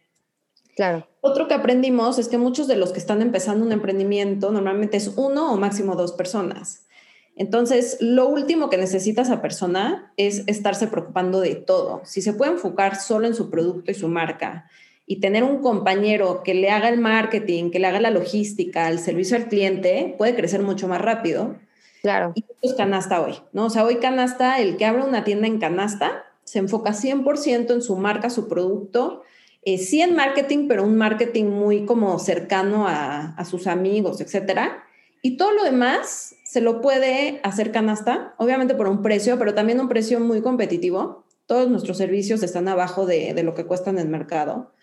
Claro. 0.78 1.06
Otro 1.20 1.50
que 1.50 1.56
aprendimos 1.56 2.20
es 2.20 2.30
que 2.30 2.38
muchos 2.38 2.70
de 2.70 2.78
los 2.78 2.94
que 2.94 3.00
están 3.00 3.22
empezando 3.22 3.66
un 3.66 3.74
emprendimiento 3.74 4.50
normalmente 4.50 4.96
es 4.96 5.12
uno 5.18 5.52
o 5.52 5.58
máximo 5.58 5.98
dos 5.98 6.14
personas. 6.14 6.88
Entonces, 7.36 7.98
lo 8.00 8.30
último 8.30 8.70
que 8.70 8.78
necesita 8.78 9.24
esa 9.24 9.42
persona 9.42 10.14
es 10.16 10.44
estarse 10.48 10.88
preocupando 10.88 11.42
de 11.42 11.56
todo. 11.56 12.00
Si 12.06 12.22
se 12.22 12.32
puede 12.32 12.54
enfocar 12.54 12.96
solo 12.96 13.28
en 13.28 13.36
su 13.36 13.50
producto 13.50 13.92
y 13.92 13.96
su 13.96 14.08
marca 14.08 14.70
y 15.06 15.20
tener 15.20 15.44
un 15.44 15.58
compañero 15.62 16.44
que 16.44 16.54
le 16.54 16.70
haga 16.70 16.88
el 16.88 17.02
marketing, 17.02 17.72
que 17.72 17.80
le 17.80 17.88
haga 17.88 18.00
la 18.00 18.10
logística, 18.10 18.88
el 18.88 19.00
servicio 19.00 19.36
al 19.36 19.50
cliente, 19.50 20.16
puede 20.18 20.34
crecer 20.34 20.62
mucho 20.62 20.88
más 20.88 21.02
rápido 21.02 21.58
Claro. 22.04 22.34
Y 22.36 22.42
esto 22.42 22.54
es 22.62 22.74
canasta 22.74 23.22
hoy, 23.22 23.36
¿no? 23.54 23.66
O 23.66 23.70
sea, 23.70 23.86
hoy 23.86 23.96
canasta, 23.96 24.60
el 24.60 24.78
que 24.78 24.86
abra 24.86 25.06
una 25.06 25.24
tienda 25.24 25.48
en 25.48 25.58
canasta, 25.58 26.26
se 26.44 26.60
enfoca 26.60 26.92
100% 26.92 27.74
en 27.74 27.82
su 27.82 27.96
marca, 27.96 28.30
su 28.30 28.48
producto, 28.48 29.24
eh, 29.64 29.78
sí 29.78 30.02
en 30.02 30.14
marketing, 30.14 30.68
pero 30.68 30.84
un 30.84 30.98
marketing 30.98 31.46
muy 31.46 31.86
como 31.86 32.20
cercano 32.20 32.86
a, 32.88 33.44
sus 33.46 33.68
amigos, 33.68 34.20
etcétera. 34.20 34.84
Y 35.22 35.38
todo 35.38 35.54
lo 35.54 35.64
demás 35.64 36.36
se 36.44 36.60
lo 36.60 36.82
puede 36.82 37.40
hacer 37.44 37.72
canasta, 37.72 38.36
obviamente 38.38 38.76
por 38.76 38.90
un 38.90 39.02
precio, 39.02 39.40
pero 39.40 39.54
también 39.54 39.80
un 39.80 39.88
precio 39.88 40.20
muy 40.20 40.42
competitivo. 40.42 41.24
Todos 41.46 41.70
nuestros 41.70 41.98
servicios 41.98 42.44
están 42.44 42.68
abajo 42.68 43.06
de, 43.06 43.34
de 43.34 43.44
lo 43.44 43.54
que 43.54 43.66
cuestan 43.66 43.98
en 43.98 44.04
el 44.04 44.10
mercado. 44.10 44.74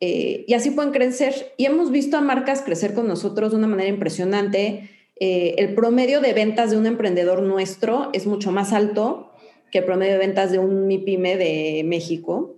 Eh, 0.00 0.44
y 0.48 0.54
así 0.54 0.70
pueden 0.70 0.92
crecer. 0.92 1.52
Y 1.58 1.66
hemos 1.66 1.90
visto 1.90 2.16
a 2.16 2.22
marcas 2.22 2.62
crecer 2.62 2.94
con 2.94 3.06
nosotros 3.06 3.50
de 3.50 3.58
una 3.58 3.66
manera 3.66 3.90
impresionante. 3.90 4.90
Eh, 5.16 5.54
el 5.58 5.74
promedio 5.74 6.20
de 6.20 6.32
ventas 6.32 6.70
de 6.70 6.76
un 6.76 6.86
emprendedor 6.86 7.42
nuestro 7.42 8.10
es 8.12 8.26
mucho 8.26 8.50
más 8.50 8.72
alto 8.72 9.30
que 9.70 9.78
el 9.78 9.84
promedio 9.84 10.12
de 10.12 10.18
ventas 10.18 10.50
de 10.50 10.58
un 10.58 10.86
MIPYME 10.86 11.36
de 11.36 11.82
México. 11.84 12.56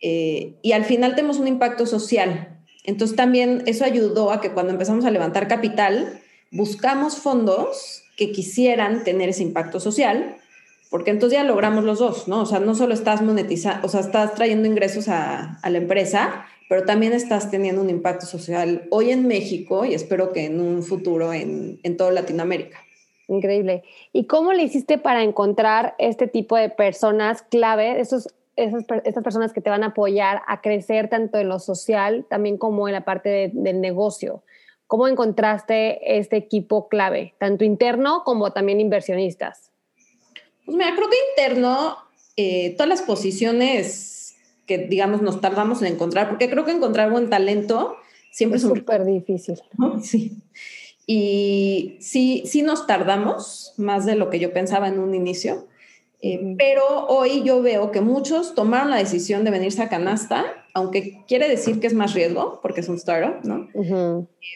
Eh, 0.00 0.54
y 0.62 0.72
al 0.72 0.84
final 0.84 1.14
tenemos 1.14 1.38
un 1.38 1.48
impacto 1.48 1.86
social. 1.86 2.58
Entonces 2.84 3.16
también 3.16 3.62
eso 3.66 3.84
ayudó 3.84 4.30
a 4.30 4.40
que 4.40 4.52
cuando 4.52 4.72
empezamos 4.72 5.04
a 5.04 5.10
levantar 5.10 5.48
capital, 5.48 6.20
buscamos 6.50 7.16
fondos 7.16 8.02
que 8.16 8.32
quisieran 8.32 9.04
tener 9.04 9.28
ese 9.28 9.42
impacto 9.42 9.80
social, 9.80 10.36
porque 10.90 11.10
entonces 11.10 11.38
ya 11.38 11.44
logramos 11.44 11.84
los 11.84 11.98
dos, 11.98 12.28
¿no? 12.28 12.40
O 12.40 12.46
sea, 12.46 12.60
no 12.60 12.74
solo 12.74 12.94
estás 12.94 13.20
monetizando, 13.22 13.86
o 13.86 13.90
sea, 13.90 14.00
estás 14.00 14.34
trayendo 14.34 14.66
ingresos 14.66 15.08
a, 15.08 15.58
a 15.60 15.70
la 15.70 15.78
empresa, 15.78 16.46
pero 16.68 16.84
también 16.84 17.12
estás 17.12 17.50
teniendo 17.50 17.82
un 17.82 17.90
impacto 17.90 18.26
social 18.26 18.86
hoy 18.90 19.10
en 19.10 19.26
México 19.26 19.84
y 19.84 19.94
espero 19.94 20.32
que 20.32 20.44
en 20.44 20.60
un 20.60 20.82
futuro 20.82 21.32
en, 21.32 21.80
en 21.82 21.96
toda 21.96 22.12
Latinoamérica. 22.12 22.78
Increíble. 23.28 23.82
¿Y 24.12 24.26
cómo 24.26 24.52
le 24.52 24.62
hiciste 24.62 24.98
para 24.98 25.22
encontrar 25.22 25.94
este 25.98 26.26
tipo 26.26 26.56
de 26.56 26.70
personas 26.70 27.42
clave, 27.42 28.00
esos 28.00 28.34
esas, 28.58 28.84
estas 29.04 29.22
personas 29.22 29.52
que 29.52 29.60
te 29.60 29.70
van 29.70 29.84
a 29.84 29.88
apoyar 29.88 30.42
a 30.46 30.60
crecer 30.60 31.08
tanto 31.08 31.38
en 31.38 31.48
lo 31.48 31.60
social 31.60 32.26
también 32.28 32.58
como 32.58 32.88
en 32.88 32.94
la 32.94 33.04
parte 33.04 33.50
del 33.54 33.80
negocio. 33.80 34.42
¿Cómo 34.86 35.06
encontraste 35.06 36.18
este 36.18 36.36
equipo 36.36 36.88
clave, 36.88 37.34
tanto 37.38 37.64
interno 37.64 38.22
como 38.24 38.52
también 38.52 38.80
inversionistas? 38.80 39.70
Pues 40.64 40.76
mira, 40.76 40.92
creo 40.96 41.08
que 41.08 41.16
interno, 41.36 41.98
eh, 42.36 42.74
todas 42.76 42.88
las 42.88 43.02
posiciones 43.02 44.17
que 44.68 44.78
digamos 44.78 45.22
nos 45.22 45.40
tardamos 45.40 45.82
en 45.82 45.94
encontrar, 45.94 46.28
porque 46.28 46.48
creo 46.48 46.64
que 46.64 46.70
encontrar 46.70 47.10
buen 47.10 47.28
talento 47.28 47.96
siempre 48.30 48.58
es, 48.58 48.62
súper 48.62 49.04
difícil. 49.04 49.58
Sí. 50.02 50.36
Y 51.10 51.96
sí, 52.00 52.42
sí 52.44 52.60
nos 52.60 52.86
tardamos 52.86 53.72
más 53.78 54.04
de 54.04 54.14
lo 54.14 54.28
que 54.28 54.38
yo 54.38 54.52
pensaba 54.52 54.88
en 54.88 55.00
un 55.00 55.14
inicio. 55.14 55.66
Eh, 56.20 56.54
pero 56.58 57.06
hoy 57.06 57.42
yo 57.44 57.62
veo 57.62 57.92
que 57.92 58.00
muchos 58.00 58.54
tomaron 58.54 58.90
la 58.90 58.96
decisión 58.96 59.44
de 59.44 59.50
venirse 59.50 59.82
a 59.82 59.88
canasta, 59.88 60.44
aunque 60.74 61.24
quiere 61.26 61.48
decir 61.48 61.80
que 61.80 61.86
es 61.86 61.94
más 61.94 62.12
riesgo, 62.12 62.58
porque 62.60 62.80
es 62.80 62.88
un 62.88 62.96
startup, 62.96 63.42
¿no? 63.44 63.68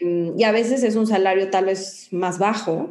Em, 0.01 0.39
y 0.39 0.45
a 0.45 0.53
veces 0.53 0.83
es 0.83 0.97
un 0.97 1.07
salario 1.07 1.49
tal 1.51 1.67
vez 1.67 2.09
más 2.11 2.39
bajo. 2.39 2.91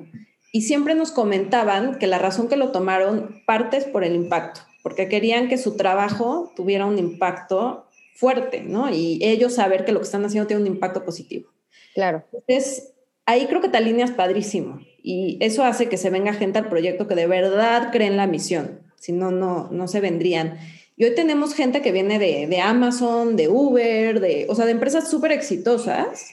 Y 0.54 0.64
siempre 0.64 0.96
nos 0.96 1.12
comentaban 1.12 2.00
que 2.00 2.08
la 2.08 2.18
razón 2.18 2.48
que 2.48 2.58
lo 2.58 2.72
tomaron 2.72 3.42
parte 3.46 3.78
es 3.78 3.86
por 3.86 4.04
el 4.04 4.16
impacto, 4.16 4.62
porque 4.84 5.08
querían 5.08 5.48
que 5.48 5.58
su 5.58 5.76
trabajo 5.76 6.52
tuviera 6.56 6.86
un 6.86 6.98
impacto 6.98 7.86
fuerte, 8.16 8.62
¿no? 8.62 8.94
Y 8.94 9.20
ellos 9.22 9.56
saber 9.56 9.86
que 9.86 9.92
lo 9.92 10.00
que 10.00 10.06
están 10.06 10.26
haciendo 10.26 10.48
tiene 10.48 10.62
un 10.62 10.68
impacto 10.68 11.04
positivo. 11.04 11.50
Claro. 11.94 12.24
Entonces, 12.32 12.94
ahí 13.26 13.48
creo 13.48 13.62
que 13.62 13.70
te 13.70 13.78
alineas 13.78 14.12
padrísimo 14.12 14.80
y 15.04 15.38
eso 15.42 15.64
hace 15.64 15.90
que 15.90 15.98
se 15.98 16.10
venga 16.10 16.34
gente 16.34 16.60
al 16.60 16.70
proyecto 16.70 17.08
que 17.08 17.16
de 17.16 17.28
verdad 17.28 17.90
cree 17.92 18.08
en 18.08 18.18
la 18.18 18.28
misión, 18.28 18.82
si 18.98 19.12
no, 19.12 19.32
no, 19.32 19.70
no 19.72 19.88
se 19.88 20.00
vendrían. 20.00 20.60
Y 20.96 21.06
hoy 21.06 21.16
tenemos 21.16 21.56
gente 21.56 21.82
que 21.82 21.92
viene 21.92 22.20
de, 22.20 22.48
de 22.48 22.60
Amazon, 22.60 23.36
de 23.36 23.48
Uber, 23.48 24.20
de, 24.20 24.46
o 24.50 24.56
sea, 24.56 24.66
de 24.66 24.72
empresas 24.72 25.10
súper 25.10 25.32
exitosas 25.32 26.32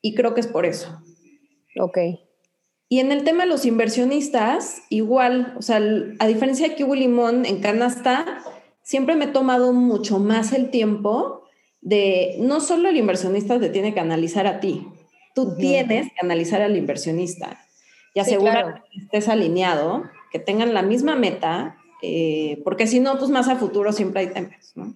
y 0.00 0.14
creo 0.14 0.34
que 0.34 0.40
es 0.40 0.46
por 0.46 0.66
eso. 0.66 1.00
Ok. 1.78 1.98
Y 2.94 3.00
en 3.00 3.10
el 3.10 3.24
tema 3.24 3.42
de 3.42 3.48
los 3.48 3.66
inversionistas, 3.66 4.82
igual, 4.88 5.52
o 5.58 5.62
sea, 5.62 5.80
a 6.20 6.26
diferencia 6.28 6.68
de 6.68 6.76
Kiwi 6.76 6.96
Limón 6.96 7.44
en 7.44 7.60
Canasta, 7.60 8.38
siempre 8.82 9.16
me 9.16 9.24
he 9.24 9.28
tomado 9.32 9.72
mucho 9.72 10.20
más 10.20 10.52
el 10.52 10.70
tiempo 10.70 11.42
de 11.80 12.36
no 12.38 12.60
solo 12.60 12.88
el 12.88 12.96
inversionista 12.96 13.58
te 13.58 13.68
tiene 13.68 13.94
que 13.94 13.98
analizar 13.98 14.46
a 14.46 14.60
ti, 14.60 14.86
tú 15.34 15.56
tienes 15.56 16.06
que 16.06 16.20
analizar 16.22 16.62
al 16.62 16.76
inversionista 16.76 17.58
y 18.14 18.20
asegurar 18.20 18.84
que 18.84 19.00
estés 19.00 19.28
alineado, 19.28 20.04
que 20.30 20.38
tengan 20.38 20.72
la 20.72 20.82
misma 20.82 21.16
meta, 21.16 21.76
eh, 22.00 22.60
porque 22.62 22.86
si 22.86 23.00
no, 23.00 23.18
pues 23.18 23.28
más 23.28 23.48
a 23.48 23.56
futuro 23.56 23.90
siempre 23.90 24.20
hay 24.20 24.28
temas, 24.28 24.70
¿no? 24.76 24.94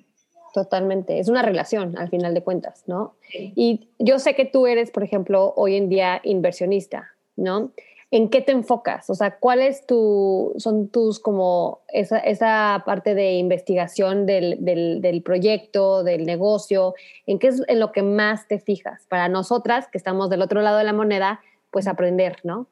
Totalmente, 0.55 1.19
es 1.19 1.29
una 1.29 1.43
relación 1.43 1.99
al 1.99 2.11
final 2.11 2.33
de 2.33 2.45
cuentas, 2.45 2.85
¿no? 2.87 3.17
Y 3.35 3.89
yo 3.99 4.21
sé 4.21 4.37
que 4.37 4.45
tú 4.45 4.69
eres, 4.69 4.93
por 4.93 5.03
ejemplo, 5.03 5.53
hoy 5.57 5.75
en 5.75 5.89
día 5.89 6.21
inversionista, 6.23 7.18
¿no? 7.39 7.73
¿En 8.11 8.31
qué 8.31 8.41
te 8.41 8.53
enfocas? 8.53 9.11
O 9.11 9.15
sea, 9.15 9.37
¿cuál 9.39 9.61
es 9.61 9.87
tu, 9.87 10.55
son 10.57 10.89
tus 10.89 11.21
como 11.21 11.81
esa, 11.89 12.19
esa 12.19 12.83
parte 12.87 13.15
de 13.15 13.35
investigación 13.35 14.25
del, 14.25 14.57
del, 14.65 15.03
del, 15.03 15.23
proyecto, 15.23 16.03
del 16.05 16.25
negocio? 16.25 16.95
¿En 17.27 17.39
qué 17.39 17.49
es 17.49 17.63
en 17.69 17.81
lo 17.81 17.93
que 17.93 18.03
más 18.03 18.49
te 18.49 18.59
fijas? 18.61 19.05
Para 19.09 19.29
nosotras, 19.29 19.89
que 19.93 19.99
estamos 19.99 20.31
del 20.31 20.41
otro 20.41 20.63
lado 20.63 20.79
de 20.79 20.85
la 20.85 20.95
moneda, 20.95 21.41
pues 21.71 21.87
aprender, 21.87 22.39
¿no? 22.45 22.67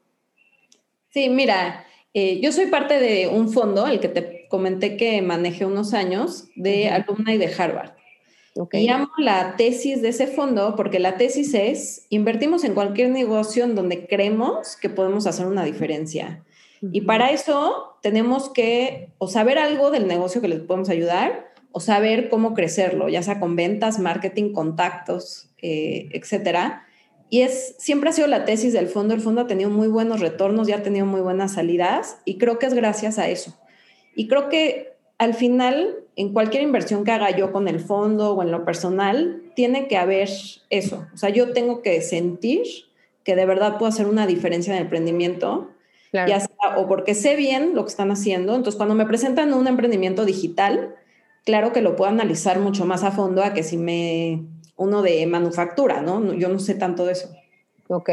Sí, 1.10 1.28
mira, 1.28 1.84
eh, 2.14 2.40
yo 2.40 2.50
soy 2.50 2.66
parte 2.66 2.98
de 2.98 3.28
un 3.28 3.50
fondo, 3.50 3.86
el 3.86 4.00
que 4.00 4.08
te 4.08 4.48
comenté 4.48 4.96
que 4.96 5.20
manejé 5.20 5.66
unos 5.66 5.92
años, 5.92 6.48
de 6.56 6.88
alumna 6.88 7.34
y 7.34 7.36
de 7.36 7.52
Harvard. 7.58 7.90
Okay. 8.56 8.84
Y 8.84 8.88
amo 8.88 9.10
la 9.18 9.56
tesis 9.56 10.00
de 10.00 10.08
ese 10.08 10.26
fondo 10.26 10.74
porque 10.76 10.98
la 10.98 11.16
tesis 11.16 11.52
es, 11.54 12.06
invertimos 12.08 12.64
en 12.64 12.74
cualquier 12.74 13.10
negocio 13.10 13.64
en 13.64 13.74
donde 13.74 14.06
creemos 14.06 14.76
que 14.76 14.88
podemos 14.88 15.26
hacer 15.26 15.46
una 15.46 15.64
diferencia. 15.64 16.42
Y 16.92 17.02
para 17.02 17.30
eso 17.30 17.98
tenemos 18.02 18.50
que 18.50 19.10
o 19.18 19.28
saber 19.28 19.58
algo 19.58 19.90
del 19.90 20.06
negocio 20.06 20.40
que 20.40 20.48
les 20.48 20.60
podemos 20.60 20.88
ayudar 20.88 21.52
o 21.72 21.80
saber 21.80 22.28
cómo 22.28 22.54
crecerlo, 22.54 23.08
ya 23.08 23.22
sea 23.22 23.40
con 23.40 23.56
ventas, 23.56 23.98
marketing, 23.98 24.52
contactos, 24.52 25.50
eh, 25.60 26.08
etcétera. 26.12 26.86
Y 27.28 27.42
es, 27.42 27.74
siempre 27.78 28.10
ha 28.10 28.12
sido 28.12 28.28
la 28.28 28.44
tesis 28.44 28.72
del 28.72 28.88
fondo. 28.88 29.14
El 29.14 29.20
fondo 29.20 29.42
ha 29.42 29.46
tenido 29.46 29.68
muy 29.68 29.88
buenos 29.88 30.20
retornos 30.20 30.68
y 30.68 30.72
ha 30.72 30.82
tenido 30.82 31.06
muy 31.06 31.20
buenas 31.20 31.54
salidas 31.54 32.18
y 32.24 32.38
creo 32.38 32.58
que 32.58 32.66
es 32.66 32.74
gracias 32.74 33.18
a 33.18 33.28
eso. 33.28 33.58
Y 34.14 34.28
creo 34.28 34.48
que 34.48 34.94
al 35.18 35.34
final, 35.34 35.96
en 36.16 36.32
cualquier 36.32 36.62
inversión 36.62 37.04
que 37.04 37.12
haga 37.12 37.30
yo 37.36 37.52
con 37.52 37.68
el 37.68 37.78
fondo 37.78 38.32
o 38.32 38.42
en 38.42 38.50
lo 38.50 38.64
personal, 38.64 39.42
tiene 39.54 39.86
que 39.86 39.98
haber 39.98 40.28
eso. 40.70 41.06
O 41.14 41.16
sea, 41.16 41.28
yo 41.28 41.52
tengo 41.52 41.82
que 41.82 42.00
sentir 42.00 42.66
que 43.22 43.36
de 43.36 43.44
verdad 43.44 43.76
puedo 43.78 43.90
hacer 43.90 44.06
una 44.06 44.26
diferencia 44.26 44.72
en 44.72 44.78
el 44.78 44.84
emprendimiento, 44.84 45.70
claro. 46.10 46.28
ya 46.28 46.40
sea, 46.40 46.78
o 46.78 46.88
porque 46.88 47.14
sé 47.14 47.36
bien 47.36 47.74
lo 47.74 47.84
que 47.84 47.90
están 47.90 48.10
haciendo. 48.10 48.54
Entonces, 48.54 48.76
cuando 48.76 48.94
me 48.94 49.04
presentan 49.04 49.52
un 49.52 49.66
emprendimiento 49.66 50.24
digital, 50.24 50.94
claro 51.44 51.72
que 51.72 51.82
lo 51.82 51.96
puedo 51.96 52.10
analizar 52.10 52.60
mucho 52.60 52.86
más 52.86 53.04
a 53.04 53.12
fondo 53.12 53.42
a 53.42 53.52
que 53.52 53.62
si 53.62 53.76
me 53.76 54.42
uno 54.76 55.02
de 55.02 55.26
manufactura, 55.26 56.00
¿no? 56.00 56.32
Yo 56.34 56.48
no 56.48 56.58
sé 56.58 56.74
tanto 56.74 57.04
de 57.04 57.12
eso. 57.12 57.28
Ok. 57.88 58.10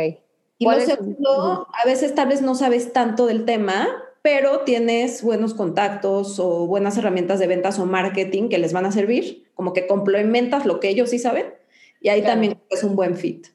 Y 0.57 0.65
lo 0.65 0.79
segundo, 0.79 1.67
a 1.73 1.85
veces 1.85 2.15
tal 2.15 2.29
vez 2.29 2.41
no 2.41 2.55
sabes 2.55 2.93
tanto 2.93 3.25
del 3.25 3.45
tema, 3.45 3.87
pero 4.23 4.61
tienes 4.61 5.21
buenos 5.21 5.53
contactos 5.53 6.39
o 6.39 6.65
buenas 6.65 6.97
herramientas 6.97 7.39
de 7.39 7.47
ventas 7.47 7.77
o 7.77 7.85
marketing 7.85 8.49
que 8.49 8.57
les 8.57 8.71
van 8.73 8.85
a 8.85 8.91
servir, 8.91 9.51
como 9.53 9.73
que 9.73 9.85
complementas 9.85 10.65
lo 10.65 10.79
que 10.79 10.89
ellos 10.89 11.11
sí 11.11 11.19
saben 11.19 11.53
y 12.01 12.09
ahí 12.09 12.21
claro. 12.21 12.33
también 12.33 12.57
es 12.69 12.83
un 12.83 12.95
buen 12.95 13.15
fit. 13.15 13.47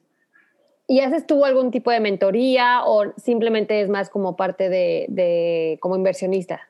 ¿Y 0.87 1.01
haces 1.01 1.25
tú 1.25 1.43
algún 1.43 1.71
tipo 1.71 1.91
de 1.91 1.99
mentoría 1.99 2.83
o 2.85 3.13
simplemente 3.17 3.81
es 3.81 3.89
más 3.89 4.09
como 4.09 4.35
parte 4.35 4.69
de, 4.69 5.07
de 5.09 5.77
como 5.81 5.95
inversionista? 5.95 6.61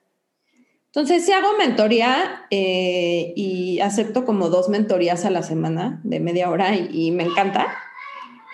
Entonces, 0.87 1.25
sí 1.25 1.31
hago 1.31 1.55
mentoría 1.57 2.47
eh, 2.49 3.33
y 3.35 3.79
acepto 3.79 4.25
como 4.25 4.49
dos 4.49 4.69
mentorías 4.69 5.23
a 5.23 5.29
la 5.29 5.43
semana 5.43 6.01
de 6.03 6.19
media 6.19 6.49
hora 6.49 6.75
y, 6.75 6.89
y 6.91 7.11
me 7.11 7.23
encanta. 7.23 7.67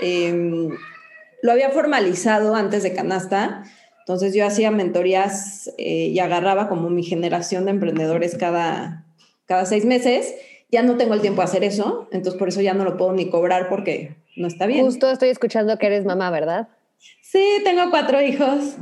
Eh, 0.01 0.69
lo 1.41 1.51
había 1.51 1.69
formalizado 1.69 2.55
antes 2.55 2.83
de 2.83 2.93
Canasta, 2.93 3.63
entonces 4.05 4.35
yo 4.35 4.45
hacía 4.45 4.69
mentorías 4.69 5.73
eh, 5.79 6.09
y 6.13 6.19
agarraba 6.19 6.69
como 6.69 6.91
mi 6.91 7.01
generación 7.01 7.65
de 7.65 7.71
emprendedores 7.71 8.37
cada, 8.37 9.03
cada 9.47 9.65
seis 9.65 9.83
meses. 9.83 10.35
Ya 10.69 10.83
no 10.83 10.95
tengo 10.95 11.15
el 11.15 11.21
tiempo 11.21 11.41
de 11.41 11.45
hacer 11.45 11.63
eso, 11.63 12.07
entonces 12.11 12.37
por 12.37 12.49
eso 12.49 12.61
ya 12.61 12.75
no 12.75 12.83
lo 12.83 12.97
puedo 12.97 13.13
ni 13.13 13.31
cobrar 13.31 13.67
porque 13.67 14.15
no 14.35 14.47
está 14.47 14.67
bien. 14.67 14.85
Justo 14.85 15.09
estoy 15.09 15.29
escuchando 15.29 15.79
que 15.79 15.87
eres 15.87 16.05
mamá, 16.05 16.29
¿verdad? 16.29 16.67
Sí, 17.23 17.43
tengo 17.63 17.89
cuatro 17.89 18.21
hijos. 18.21 18.75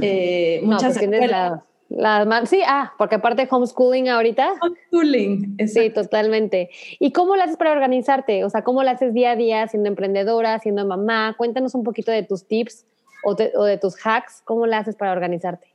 Eh, 0.00 0.62
muchas 0.64 0.94
no, 1.02 1.10
pues 1.10 1.30
la, 1.30 2.24
la, 2.24 2.46
sí, 2.46 2.62
ah, 2.66 2.94
porque 2.96 3.16
aparte 3.16 3.46
homeschooling 3.50 4.08
ahorita. 4.08 4.54
Homeschooling, 4.62 5.56
exacto. 5.58 5.90
Sí, 5.90 5.90
totalmente. 5.90 6.70
¿Y 6.98 7.12
cómo 7.12 7.36
lo 7.36 7.42
haces 7.42 7.58
para 7.58 7.72
organizarte? 7.72 8.44
O 8.44 8.48
sea, 8.48 8.64
¿cómo 8.64 8.82
lo 8.82 8.88
haces 8.88 9.12
día 9.12 9.32
a 9.32 9.36
día 9.36 9.68
siendo 9.68 9.90
emprendedora, 9.90 10.58
siendo 10.58 10.86
mamá? 10.86 11.34
Cuéntanos 11.36 11.74
un 11.74 11.84
poquito 11.84 12.10
de 12.10 12.22
tus 12.22 12.48
tips 12.48 12.86
o, 13.22 13.36
te, 13.36 13.52
o 13.54 13.64
de 13.64 13.78
tus 13.78 13.94
hacks. 14.04 14.42
¿Cómo 14.44 14.66
lo 14.66 14.76
haces 14.76 14.96
para 14.96 15.12
organizarte? 15.12 15.74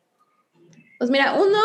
Pues 0.98 1.10
mira, 1.10 1.34
uno, 1.34 1.60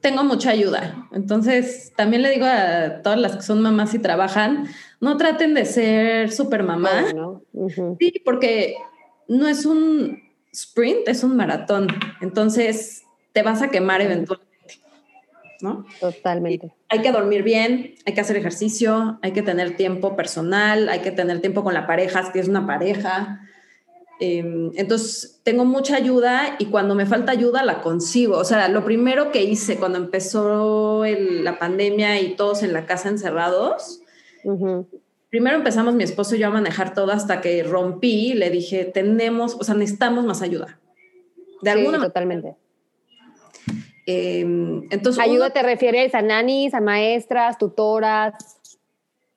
tengo 0.00 0.24
mucha 0.24 0.50
ayuda. 0.50 1.08
Entonces, 1.12 1.92
también 1.96 2.22
le 2.22 2.30
digo 2.30 2.46
a 2.46 3.02
todas 3.02 3.18
las 3.18 3.36
que 3.36 3.42
son 3.42 3.60
mamás 3.60 3.94
y 3.94 3.98
trabajan, 3.98 4.66
no 5.00 5.16
traten 5.16 5.54
de 5.54 5.64
ser 5.64 6.32
super 6.32 6.62
mamá. 6.62 7.04
Sí, 7.98 8.22
porque 8.24 8.76
no 9.28 9.46
es 9.46 9.66
un 9.66 10.22
sprint, 10.52 11.08
es 11.08 11.22
un 11.22 11.36
maratón. 11.36 11.88
Entonces, 12.20 13.04
te 13.32 13.42
vas 13.42 13.62
a 13.62 13.70
quemar 13.70 14.00
eventualmente. 14.00 14.50
¿no? 15.62 15.84
Totalmente. 16.00 16.72
hay 16.88 17.02
que 17.02 17.12
dormir 17.12 17.42
bien, 17.42 17.94
hay 18.06 18.14
que 18.14 18.20
hacer 18.22 18.36
ejercicio, 18.36 19.18
hay 19.20 19.32
que 19.32 19.42
tener 19.42 19.76
tiempo 19.76 20.16
personal, 20.16 20.88
hay 20.88 21.00
que 21.00 21.10
tener 21.10 21.42
tiempo 21.42 21.62
con 21.62 21.74
la 21.74 21.86
pareja, 21.86 22.32
si 22.32 22.38
es 22.38 22.48
una 22.48 22.66
pareja. 22.66 23.42
Em, 24.22 24.70
entonces, 24.74 25.40
tengo 25.44 25.64
mucha 25.64 25.96
ayuda 25.96 26.56
y 26.58 26.66
cuando 26.66 26.94
me 26.94 27.06
falta 27.06 27.32
ayuda 27.32 27.64
la 27.64 27.80
consigo. 27.80 28.36
O 28.36 28.44
sea, 28.44 28.68
lo 28.68 28.84
primero 28.84 29.32
que 29.32 29.42
hice 29.42 29.78
cuando 29.78 29.96
empezó 29.96 31.04
la 31.06 31.58
pandemia 31.58 32.20
y 32.20 32.36
todos 32.36 32.62
en 32.62 32.74
la 32.74 32.84
casa 32.84 33.08
encerrados, 33.08 34.02
primero 35.30 35.56
empezamos 35.56 35.94
mi 35.94 36.04
esposo 36.04 36.36
y 36.36 36.40
yo 36.40 36.48
a 36.48 36.50
manejar 36.50 36.92
todo 36.92 37.12
hasta 37.12 37.40
que 37.40 37.62
rompí, 37.62 38.34
le 38.34 38.50
dije, 38.50 38.84
tenemos, 38.84 39.54
o 39.54 39.64
sea, 39.64 39.74
necesitamos 39.74 40.26
más 40.26 40.42
ayuda. 40.42 40.78
De 41.62 41.70
alguna 41.70 41.96
sí, 41.96 42.04
totalmente. 42.04 42.56
Em, 44.04 44.82
entonces, 44.90 45.22
ayuda 45.22 45.48
te 45.50 45.62
refieres 45.62 46.14
a 46.14 46.20
nanis, 46.20 46.74
a 46.74 46.80
maestras, 46.80 47.56
tutoras, 47.56 48.34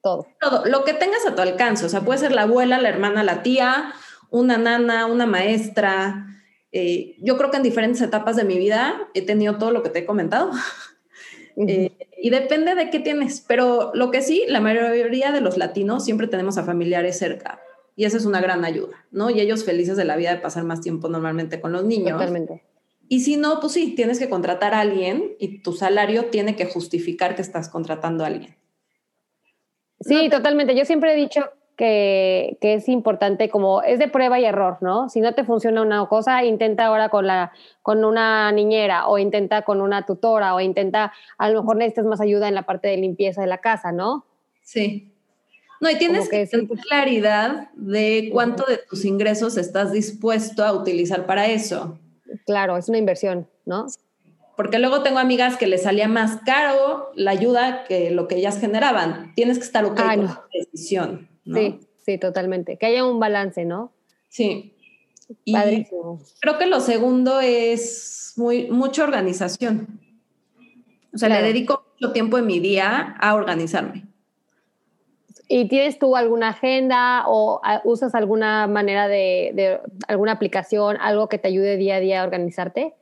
todo. 0.01 0.27
Todo, 0.41 0.65
lo 0.65 0.83
que 0.83 0.93
tengas 0.93 1.25
a 1.25 1.35
tu 1.35 1.41
alcance, 1.41 1.85
o 1.85 1.89
sea, 1.89 2.01
puede 2.01 2.19
ser 2.19 2.33
la 2.33 2.41
abuela, 2.41 2.79
la 2.79 2.89
hermana, 2.89 3.23
la 3.23 3.43
tía, 3.43 3.93
una 4.33 4.57
nana, 4.57 5.05
una 5.05 5.27
maestra. 5.27 6.25
Eh, 6.71 7.15
yo 7.19 7.37
creo 7.37 7.51
que 7.51 7.57
en 7.57 7.63
diferentes 7.63 8.01
etapas 8.01 8.35
de 8.35 8.43
mi 8.43 8.57
vida 8.57 9.07
he 9.13 9.21
tenido 9.21 9.59
todo 9.59 9.71
lo 9.71 9.83
que 9.83 9.89
te 9.89 9.99
he 9.99 10.05
comentado. 10.05 10.51
Eh, 11.55 11.91
y 12.19 12.31
depende 12.31 12.73
de 12.73 12.89
qué 12.89 12.99
tienes, 12.99 13.45
pero 13.47 13.91
lo 13.93 14.09
que 14.09 14.23
sí, 14.23 14.43
la 14.47 14.59
mayoría 14.59 15.31
de 15.31 15.39
los 15.39 15.55
latinos 15.55 16.03
siempre 16.03 16.25
tenemos 16.25 16.57
a 16.57 16.63
familiares 16.63 17.19
cerca 17.19 17.61
y 17.95 18.05
esa 18.05 18.17
es 18.17 18.25
una 18.25 18.41
gran 18.41 18.65
ayuda, 18.65 19.05
¿no? 19.11 19.29
Y 19.29 19.39
ellos 19.39 19.63
felices 19.63 19.95
de 19.97 20.03
la 20.03 20.15
vida 20.15 20.33
de 20.33 20.41
pasar 20.41 20.63
más 20.63 20.81
tiempo 20.81 21.09
normalmente 21.09 21.61
con 21.61 21.71
los 21.71 21.83
niños. 21.83 22.13
Totalmente. 22.13 22.63
Y 23.07 23.19
si 23.19 23.37
no, 23.37 23.59
pues 23.59 23.73
sí, 23.73 23.93
tienes 23.93 24.17
que 24.17 24.29
contratar 24.29 24.73
a 24.73 24.79
alguien 24.79 25.35
y 25.37 25.61
tu 25.61 25.73
salario 25.73 26.25
tiene 26.31 26.55
que 26.55 26.65
justificar 26.65 27.35
que 27.35 27.43
estás 27.43 27.69
contratando 27.69 28.23
a 28.23 28.27
alguien. 28.27 28.55
Sí, 29.99 30.29
totalmente. 30.31 30.75
Yo 30.75 30.85
siempre 30.85 31.13
he 31.13 31.15
dicho 31.15 31.51
que, 31.75 32.57
es 32.61 32.87
importante, 32.87 33.49
como 33.49 33.81
es 33.81 33.99
de 33.99 34.07
prueba 34.07 34.39
y 34.39 34.45
error, 34.45 34.77
¿no? 34.81 35.09
Si 35.09 35.21
no 35.21 35.33
te 35.33 35.43
funciona 35.43 35.81
una 35.81 36.05
cosa, 36.07 36.43
intenta 36.43 36.85
ahora 36.85 37.09
con, 37.09 37.27
la, 37.27 37.51
con 37.81 38.05
una 38.05 38.51
niñera 38.51 39.07
o 39.07 39.17
intenta 39.17 39.63
con 39.63 39.81
una 39.81 40.05
tutora 40.05 40.55
o 40.55 40.59
intenta, 40.59 41.13
a 41.37 41.49
lo 41.49 41.61
mejor 41.61 41.77
necesitas 41.77 42.05
más 42.05 42.21
ayuda 42.21 42.47
en 42.47 42.55
la 42.55 42.63
parte 42.63 42.87
de 42.87 42.97
limpieza 42.97 43.41
de 43.41 43.47
la 43.47 43.59
casa, 43.59 43.91
¿no? 43.91 44.25
Sí. 44.61 45.11
No, 45.81 45.89
y 45.89 45.97
tienes 45.97 46.29
que, 46.29 46.45
tener 46.47 46.67
claridad 46.67 47.69
de 47.73 48.29
cuánto 48.31 48.63
de 48.65 48.77
tus 48.77 49.03
ingresos 49.03 49.57
estás 49.57 49.91
dispuesto 49.91 50.63
a 50.63 50.71
utilizar 50.71 51.25
para 51.25 51.47
eso. 51.47 51.99
Claro, 52.45 52.77
es 52.77 52.87
una 52.87 52.99
inversión, 52.99 53.47
¿no? 53.65 53.87
Porque 54.55 54.79
luego 54.79 55.01
tengo 55.01 55.19
amigas 55.19 55.57
que 55.57 55.67
les 55.67 55.83
salía 55.83 56.07
más 56.07 56.39
caro 56.45 57.11
la 57.15 57.31
ayuda 57.31 57.83
que 57.85 58.11
lo 58.11 58.27
que 58.27 58.35
ellas 58.35 58.59
generaban. 58.59 59.33
Tienes 59.35 59.57
que 59.57 59.65
estar 59.65 59.83
ok 59.83 59.95
con 59.95 60.25
la 60.25 60.43
decisión. 60.53 61.32
Sí, 61.45 61.79
sí, 62.05 62.17
totalmente. 62.17 62.77
Que 62.77 62.87
haya 62.87 63.05
un 63.05 63.19
balance, 63.19 63.65
¿no? 63.65 63.91
Sí. 64.29 64.73
Y 65.45 65.53
creo 66.39 66.57
que 66.57 66.65
lo 66.65 66.79
segundo 66.79 67.39
es 67.41 68.33
muy, 68.35 68.69
mucha 68.69 69.03
organización. 69.03 69.99
O 71.13 71.17
sea, 71.17 71.29
le 71.29 71.41
dedico 71.41 71.85
mucho 71.93 72.11
tiempo 72.11 72.37
en 72.37 72.47
mi 72.47 72.59
día 72.59 73.15
a 73.19 73.35
organizarme. 73.35 74.07
¿Y 75.47 75.67
tienes 75.67 75.99
tú 75.99 76.15
alguna 76.15 76.49
agenda 76.49 77.25
o 77.27 77.61
usas 77.83 78.15
alguna 78.15 78.65
manera 78.67 79.07
de, 79.07 79.79
alguna 80.07 80.31
aplicación, 80.31 80.97
algo 80.99 81.29
que 81.29 81.37
te 81.37 81.49
ayude 81.49 81.77
día 81.77 81.97
a 81.97 81.99
día 81.99 82.21
a 82.21 82.23
organizarte? 82.23 82.95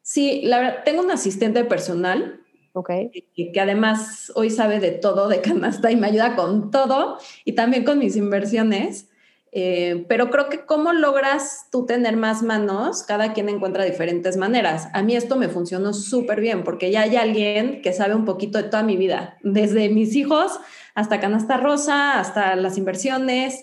Sí, 0.00 0.42
la 0.44 0.58
verdad, 0.58 0.84
tengo 0.84 1.02
un 1.02 1.10
asistente 1.10 1.64
personal 1.64 2.40
Okay. 2.76 3.08
Que, 3.36 3.60
además 3.60 4.32
hoy 4.34 4.50
sabe 4.50 4.80
de 4.80 4.90
todo, 4.90 5.28
de 5.28 5.40
canasta 5.40 5.92
y 5.92 5.96
me 5.96 6.08
ayuda 6.08 6.34
con 6.34 6.72
todo 6.72 7.18
y 7.44 7.52
también 7.52 7.84
con 7.84 8.00
mis 8.00 8.16
inversiones. 8.16 9.08
Eh, 9.52 10.04
pero 10.08 10.30
creo 10.30 10.48
que 10.48 10.66
cómo 10.66 10.92
logras 10.92 11.68
tú 11.70 11.86
tener 11.86 12.16
más 12.16 12.42
manos, 12.42 13.04
cada 13.04 13.32
quien 13.32 13.48
encuentra 13.48 13.84
diferentes 13.84 14.36
maneras. 14.36 14.88
A 14.92 15.04
mí 15.04 15.14
esto 15.14 15.36
me 15.36 15.48
funcionó 15.48 15.92
súper 15.92 16.40
bien 16.40 16.64
porque 16.64 16.90
ya 16.90 17.02
hay 17.02 17.14
alguien 17.14 17.80
que 17.80 17.92
sabe 17.92 18.16
un 18.16 18.24
poquito 18.24 18.58
de 18.58 18.64
toda 18.64 18.82
mi 18.82 18.96
vida, 18.96 19.38
desde 19.44 19.88
mis 19.88 20.16
hijos 20.16 20.58
hasta 20.96 21.20
canasta 21.20 21.56
rosa, 21.56 22.18
hasta 22.18 22.56
las 22.56 22.76
inversiones. 22.76 23.62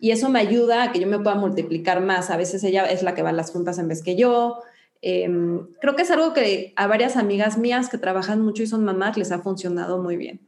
Y 0.00 0.10
eso 0.10 0.28
me 0.30 0.40
ayuda 0.40 0.82
a 0.82 0.92
que 0.92 0.98
yo 0.98 1.06
me 1.06 1.20
pueda 1.20 1.36
multiplicar 1.36 2.00
más. 2.00 2.30
A 2.30 2.36
veces 2.36 2.64
ella 2.64 2.86
es 2.86 3.04
la 3.04 3.14
que 3.14 3.22
va 3.22 3.30
a 3.30 3.32
las 3.32 3.52
juntas 3.52 3.78
en 3.78 3.86
vez 3.86 4.02
que 4.02 4.16
yo. 4.16 4.62
Em, 5.00 5.66
creo 5.80 5.94
que 5.94 6.02
es 6.02 6.10
algo 6.10 6.32
que 6.32 6.72
a 6.76 6.86
varias 6.86 7.16
amigas 7.16 7.56
mías 7.56 7.88
que 7.88 7.98
trabajan 7.98 8.40
mucho 8.42 8.62
y 8.62 8.66
son 8.66 8.84
mamás 8.84 9.16
les 9.16 9.30
ha 9.30 9.38
funcionado 9.38 10.02
muy 10.02 10.16
bien. 10.16 10.40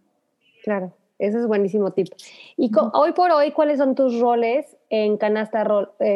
Claro, 0.65 0.93
ese 1.19 1.39
es 1.39 1.47
buenísimo 1.47 1.93
tip. 1.93 2.09
Y 2.57 2.71
hoy 2.93 3.13
por 3.13 3.31
hoy, 3.31 3.53
¿cuáles 3.53 3.79
son 3.79 3.95
tus 3.95 4.19
roles 4.19 4.77
en 4.89 5.17
Canasta, 5.17 5.67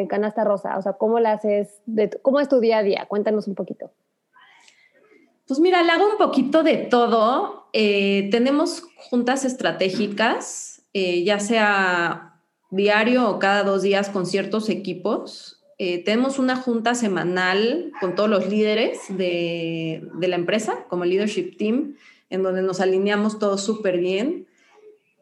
canasta 0.08 0.44
Rosa? 0.44 0.76
O 0.78 0.82
sea, 0.82 0.94
¿cómo 0.94 1.20
la 1.20 1.32
haces? 1.32 1.80
De, 1.86 2.10
¿Cómo 2.22 2.40
es 2.40 2.48
tu 2.48 2.60
día 2.60 2.78
a 2.78 2.82
día? 2.82 3.06
Cuéntanos 3.08 3.46
un 3.46 3.54
poquito. 3.54 3.90
Pues 5.46 5.60
mira, 5.60 5.82
le 5.82 5.92
hago 5.92 6.10
un 6.10 6.16
poquito 6.16 6.62
de 6.62 6.76
todo. 6.78 7.68
Eh, 7.72 8.28
tenemos 8.30 8.82
juntas 9.10 9.44
estratégicas, 9.44 10.82
eh, 10.94 11.22
ya 11.22 11.38
sea 11.38 12.40
diario 12.70 13.28
o 13.28 13.38
cada 13.38 13.62
dos 13.62 13.82
días 13.82 14.08
con 14.08 14.26
ciertos 14.26 14.68
equipos. 14.70 15.63
Eh, 15.86 16.02
tenemos 16.02 16.38
una 16.38 16.56
junta 16.56 16.94
semanal 16.94 17.92
con 18.00 18.14
todos 18.14 18.30
los 18.30 18.48
líderes 18.48 19.00
de, 19.10 20.02
la 20.18 20.34
empresa, 20.34 20.86
como 20.88 21.04
leadership 21.04 21.58
team, 21.58 21.96
en 22.30 22.42
donde 22.42 22.62
nos 22.62 22.80
alineamos 22.80 23.38
todos 23.38 23.62
súper 23.62 23.98
bien. 23.98 24.46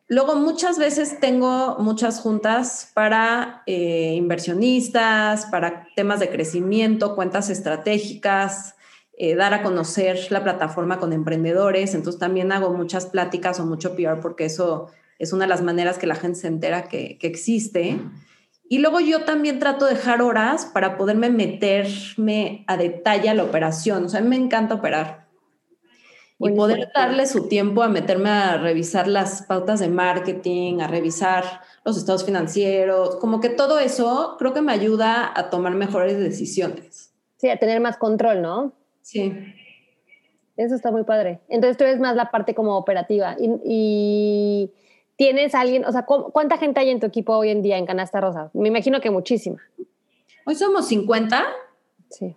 Luego, 0.07 0.37
muchas 0.37 0.79
veces 0.79 1.19
tengo 1.19 1.79
muchas 1.81 2.21
juntas 2.21 2.93
para 2.95 3.65
eh, 3.67 4.15
inversionistas, 4.17 5.47
para 5.47 5.89
temas 5.97 6.21
de 6.21 6.29
crecimiento, 6.29 7.17
cuentas 7.17 7.51
estratégicas, 7.51 8.77
eh, 9.19 9.35
dar 9.35 9.55
a 9.55 9.65
conocer 9.65 10.31
la 10.31 10.45
plataforma 10.45 11.01
con 11.01 11.13
emprendedores. 11.13 11.93
Entonces, 11.93 12.21
también 12.21 12.53
hago 12.53 12.73
muchas 12.73 13.07
pláticas 13.07 13.59
o 13.59 13.67
mucho 13.67 13.97
PR 13.97 14.21
porque 14.21 14.45
eso 14.45 14.93
es 15.19 15.33
una 15.33 15.47
de 15.47 15.49
las 15.49 15.63
maneras 15.63 15.99
que 15.99 16.07
la 16.07 16.15
gente 16.15 16.39
se 16.39 16.47
entera 16.47 16.85
que, 16.85 17.19
que 17.19 17.27
existe. 17.27 17.99
Y 18.69 18.79
luego 18.79 19.01
yo 19.01 19.25
también 19.25 19.59
trato 19.59 19.85
de 19.85 19.95
dejar 19.95 20.23
horas 20.23 20.67
para 20.67 20.97
poderme 20.97 21.31
meterme 21.31 22.65
a 22.67 22.77
detalle 22.77 23.29
a 23.29 23.35
la 23.35 23.45
operación. 23.45 24.05
O 24.05 24.09
sea, 24.09 24.21
a 24.21 24.23
mí 24.23 24.29
me 24.29 24.37
encanta 24.37 24.77
operar. 24.77 25.23
Y 26.39 26.51
poder 26.57 26.91
darle 26.93 27.27
su 27.27 27.47
tiempo 27.47 27.83
a 27.83 27.89
meterme 27.89 28.29
a 28.29 28.57
revisar 28.57 29.07
las 29.07 29.43
pautas 29.43 29.79
de 29.79 29.89
marketing, 29.89 30.81
a 30.81 30.89
revisar 30.89 31.45
los 31.85 31.97
estados 31.97 32.25
financieros, 32.25 33.17
como 33.17 33.41
que 33.41 33.49
todo 33.49 33.79
eso 33.79 34.35
creo 34.39 34.53
que 34.53 34.61
me 34.61 34.73
ayuda 34.73 35.33
a 35.37 35.51
tomar 35.51 35.75
mejores 35.75 36.19
decisiones. 36.19 37.15
Sí, 37.37 37.49
a 37.49 37.59
tener 37.59 37.81
más 37.81 37.97
control, 37.97 38.43
¿no? 38.43 38.73
Sí. 39.03 39.33
Eso 40.57 40.75
está 40.75 40.91
muy 40.91 41.05
padre. 41.05 41.41
Entonces 41.49 41.77
tú 41.77 41.85
eres 41.85 42.01
más 42.01 42.17
la 42.17 42.31
parte 42.31 42.55
como 42.55 42.77
operativa. 42.77 43.37
y 43.39 44.73
¿Tienes 45.17 45.55
alguien, 45.55 45.85
o 45.85 45.93
sea, 45.93 46.05
cuánta 46.05 46.59
gente 46.59 46.81
hay 46.81 46.91
en 46.91 47.01
tu 47.01 47.07
equipo 47.07 47.37
hoy 47.37 47.51
en 47.51 47.63
día 47.63 47.77
en 47.77 47.87
Canasta 47.87 48.21
Rosa? 48.21 48.51
Me 48.55 48.69
imagino 48.69 49.01
que 49.01 49.11
muchísima. 49.11 49.59
Hoy 50.47 50.55
somos 50.55 50.89
50. 50.89 51.45
Sí. 52.11 52.35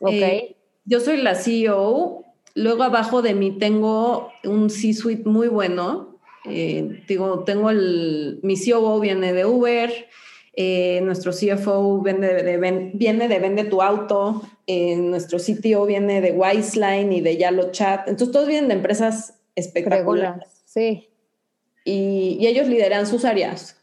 Ok. 0.00 0.12
Eh, 0.12 0.56
yo 0.84 1.00
soy 1.00 1.16
la 1.18 1.34
CEO. 1.34 2.24
Luego 2.54 2.82
abajo 2.82 3.22
de 3.22 3.34
mí 3.34 3.52
tengo 3.58 4.30
un 4.44 4.68
C-suite 4.68 5.28
muy 5.28 5.48
bueno. 5.48 6.18
Eh, 6.44 7.02
digo, 7.08 7.44
tengo 7.44 7.70
el, 7.70 8.40
mi 8.42 8.56
CEO 8.56 9.00
viene 9.00 9.32
de 9.32 9.46
Uber, 9.46 9.90
eh, 10.54 11.00
nuestro 11.02 11.32
CFO 11.32 12.02
viene 12.02 12.26
de, 12.26 12.90
viene 12.92 13.28
de 13.28 13.38
Vende 13.38 13.64
tu 13.64 13.80
Auto, 13.80 14.42
nuestro 14.66 15.38
CTO 15.38 15.86
viene 15.86 16.20
de 16.20 16.32
Wiseline 16.32 17.12
y 17.12 17.20
de 17.20 17.36
Yalo 17.36 17.70
Chat. 17.70 18.08
Entonces 18.08 18.32
todos 18.32 18.48
vienen 18.48 18.68
de 18.68 18.74
empresas 18.74 19.38
espectaculares. 19.54 20.62
Sí 20.66 21.08
y, 21.84 22.46
ellos 22.46 22.68
lideran 22.68 23.06
sus 23.06 23.24
áreas. 23.24 23.78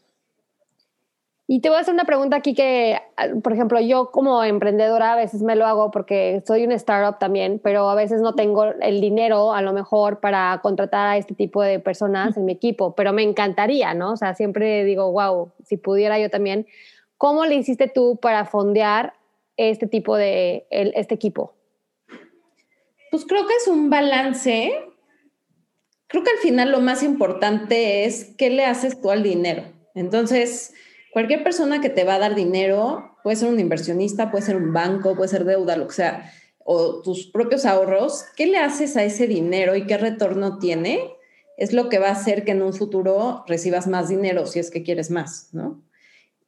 Y 1.46 1.60
te 1.60 1.68
voy 1.68 1.78
a 1.78 1.80
hacer 1.80 1.94
una 1.94 2.04
pregunta 2.04 2.36
aquí 2.36 2.54
que, 2.54 3.00
por 3.42 3.52
ejemplo, 3.52 3.80
yo 3.80 4.12
como 4.12 4.44
emprendedora 4.44 5.14
a 5.14 5.16
veces 5.16 5.42
me 5.42 5.56
lo 5.56 5.66
hago 5.66 5.90
porque 5.90 6.44
soy 6.46 6.64
una 6.64 6.76
startup 6.76 7.18
también, 7.18 7.60
pero 7.60 7.90
a 7.90 7.96
veces 7.96 8.20
no 8.20 8.36
tengo 8.36 8.66
el 8.66 9.00
dinero 9.00 9.52
a 9.52 9.60
lo 9.60 9.72
mejor 9.72 10.20
para 10.20 10.60
contratar 10.62 11.08
a 11.08 11.16
este 11.16 11.34
tipo 11.34 11.60
de 11.60 11.80
personas 11.80 12.36
en 12.36 12.44
mi 12.44 12.52
equipo, 12.52 12.94
pero 12.94 13.12
me 13.12 13.24
encantaría, 13.24 13.94
¿no? 13.94 14.12
O 14.12 14.16
sea, 14.16 14.34
siempre 14.34 14.84
digo, 14.84 15.10
wow, 15.10 15.50
si 15.64 15.76
pudiera 15.76 16.20
yo 16.20 16.30
también. 16.30 16.68
¿Cómo 17.18 17.44
le 17.44 17.56
hiciste 17.56 17.88
tú 17.88 18.16
para 18.22 18.44
fondear 18.44 19.14
este 19.56 19.88
tipo 19.88 20.16
de, 20.16 20.66
este 20.70 21.16
equipo? 21.16 21.52
Pues 23.10 23.26
creo 23.26 23.46
que 23.46 23.54
es 23.56 23.66
un 23.66 23.90
balance. 23.90 24.72
Creo 26.10 26.24
que 26.24 26.30
al 26.30 26.38
final 26.38 26.72
lo 26.72 26.80
más 26.80 27.04
importante 27.04 28.04
es 28.04 28.34
qué 28.36 28.50
le 28.50 28.64
haces 28.64 29.00
tú 29.00 29.10
al 29.10 29.22
dinero. 29.22 29.62
Entonces, 29.94 30.72
cualquier 31.12 31.44
persona 31.44 31.80
que 31.80 31.88
te 31.88 32.02
va 32.02 32.16
a 32.16 32.18
dar 32.18 32.34
dinero, 32.34 33.16
puede 33.22 33.36
ser 33.36 33.48
un 33.48 33.60
inversionista, 33.60 34.30
puede 34.30 34.44
ser 34.44 34.56
un 34.56 34.72
banco, 34.72 35.14
puede 35.14 35.28
ser 35.28 35.44
deuda, 35.44 35.76
lo 35.76 35.86
que 35.86 35.94
sea, 35.94 36.32
o 36.64 37.00
tus 37.02 37.26
propios 37.26 37.64
ahorros, 37.64 38.24
¿qué 38.36 38.46
le 38.46 38.58
haces 38.58 38.96
a 38.96 39.04
ese 39.04 39.26
dinero 39.26 39.76
y 39.76 39.86
qué 39.86 39.98
retorno 39.98 40.58
tiene? 40.58 41.00
Es 41.56 41.72
lo 41.72 41.88
que 41.88 41.98
va 41.98 42.08
a 42.08 42.12
hacer 42.12 42.44
que 42.44 42.52
en 42.52 42.62
un 42.62 42.72
futuro 42.72 43.44
recibas 43.46 43.86
más 43.86 44.08
dinero 44.08 44.46
si 44.46 44.58
es 44.58 44.70
que 44.70 44.82
quieres 44.82 45.10
más, 45.10 45.50
¿no? 45.52 45.82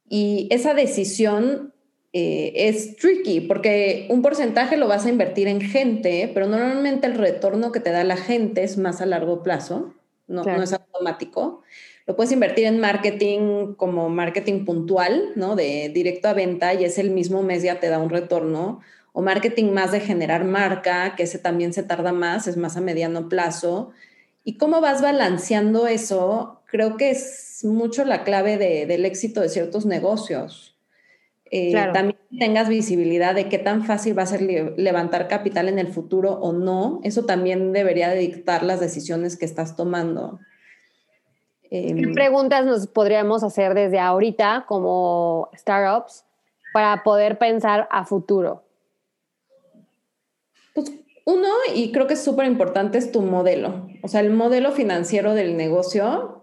Y 0.09 0.47
esa 0.51 0.73
decisión 0.73 1.72
eh, 2.15 2.67
es 2.67 2.95
tricky 2.97 3.41
porque 3.41 4.05
un 4.09 4.21
porcentaje 4.21 4.77
lo 4.77 4.87
vas 4.87 5.05
a 5.05 5.09
invertir 5.09 5.47
en 5.47 5.59
gente, 5.61 6.29
pero 6.31 6.47
normalmente 6.47 7.07
el 7.07 7.15
retorno 7.15 7.71
que 7.71 7.79
te 7.79 7.89
da 7.89 8.03
la 8.03 8.17
gente 8.17 8.63
es 8.63 8.77
más 8.77 9.01
a 9.01 9.07
largo 9.07 9.41
plazo, 9.41 9.95
no, 10.27 10.43
no 10.43 10.61
es 10.61 10.73
automático. 10.73 11.63
Lo 12.05 12.15
puedes 12.15 12.31
invertir 12.31 12.65
en 12.65 12.79
marketing 12.79 13.73
como 13.75 14.09
marketing 14.09 14.63
puntual, 14.63 15.31
¿no? 15.35 15.55
De 15.55 15.89
directo 15.93 16.27
a 16.27 16.33
venta 16.33 16.73
y 16.75 16.85
es 16.85 16.99
el 16.99 17.09
mismo 17.09 17.41
mes 17.41 17.63
ya 17.63 17.79
te 17.79 17.87
da 17.89 17.97
un 17.97 18.09
retorno. 18.09 18.81
O 19.11 19.21
marketing 19.21 19.71
más 19.71 19.91
de 19.91 19.99
generar 19.99 20.43
marca, 20.43 21.15
que 21.15 21.23
ese 21.23 21.39
también 21.39 21.73
se 21.73 21.83
tarda 21.83 22.11
más, 22.11 22.47
es 22.47 22.57
más 22.57 22.77
a 22.77 22.81
mediano 22.81 23.29
plazo. 23.29 23.91
¿Y 24.43 24.57
cómo 24.57 24.81
vas 24.81 25.01
balanceando 25.01 25.87
eso? 25.87 26.61
Creo 26.65 26.97
que 26.97 27.11
es 27.11 27.61
mucho 27.63 28.05
la 28.05 28.23
clave 28.23 28.57
del 28.57 29.05
éxito 29.05 29.41
de 29.41 29.49
ciertos 29.49 29.85
negocios. 29.85 30.72
Eh, 31.55 31.71
también 31.93 32.17
tengas 32.39 32.67
visibilidad 32.67 33.35
de 33.35 33.47
qué 33.47 33.59
tan 33.59 33.83
fácil 33.83 34.17
va 34.17 34.23
a 34.23 34.25
ser 34.25 34.41
levantar 34.41 35.27
capital 35.27 35.69
en 35.69 35.77
el 35.77 35.87
futuro 35.87 36.31
o 36.31 36.51
no. 36.51 36.99
Eso 37.03 37.25
también 37.25 37.73
debería 37.73 38.09
dictar 38.09 38.63
las 38.63 38.79
decisiones 38.79 39.37
que 39.37 39.45
estás 39.45 39.75
tomando. 39.75 40.39
¿Qué 41.69 41.89
em, 41.89 42.15
preguntas 42.15 42.65
nos 42.65 42.87
podríamos 42.87 43.43
hacer 43.43 43.75
desde 43.75 43.99
ahorita 43.99 44.65
como 44.67 45.51
startups 45.55 46.25
para 46.73 47.03
poder 47.03 47.37
pensar 47.37 47.87
a 47.91 48.03
futuro? 48.03 48.63
Pues 50.73 50.91
uno, 51.23 51.49
y 51.75 51.91
creo 51.91 52.07
que 52.07 52.15
es 52.15 52.23
súper 52.23 52.47
importante, 52.47 52.97
es 52.97 53.11
tu 53.11 53.21
modelo. 53.21 53.87
O 54.01 54.07
sea, 54.07 54.21
el 54.21 54.31
modelo 54.31 54.71
financiero 54.71 55.35
del 55.35 55.55
negocio 55.55 56.41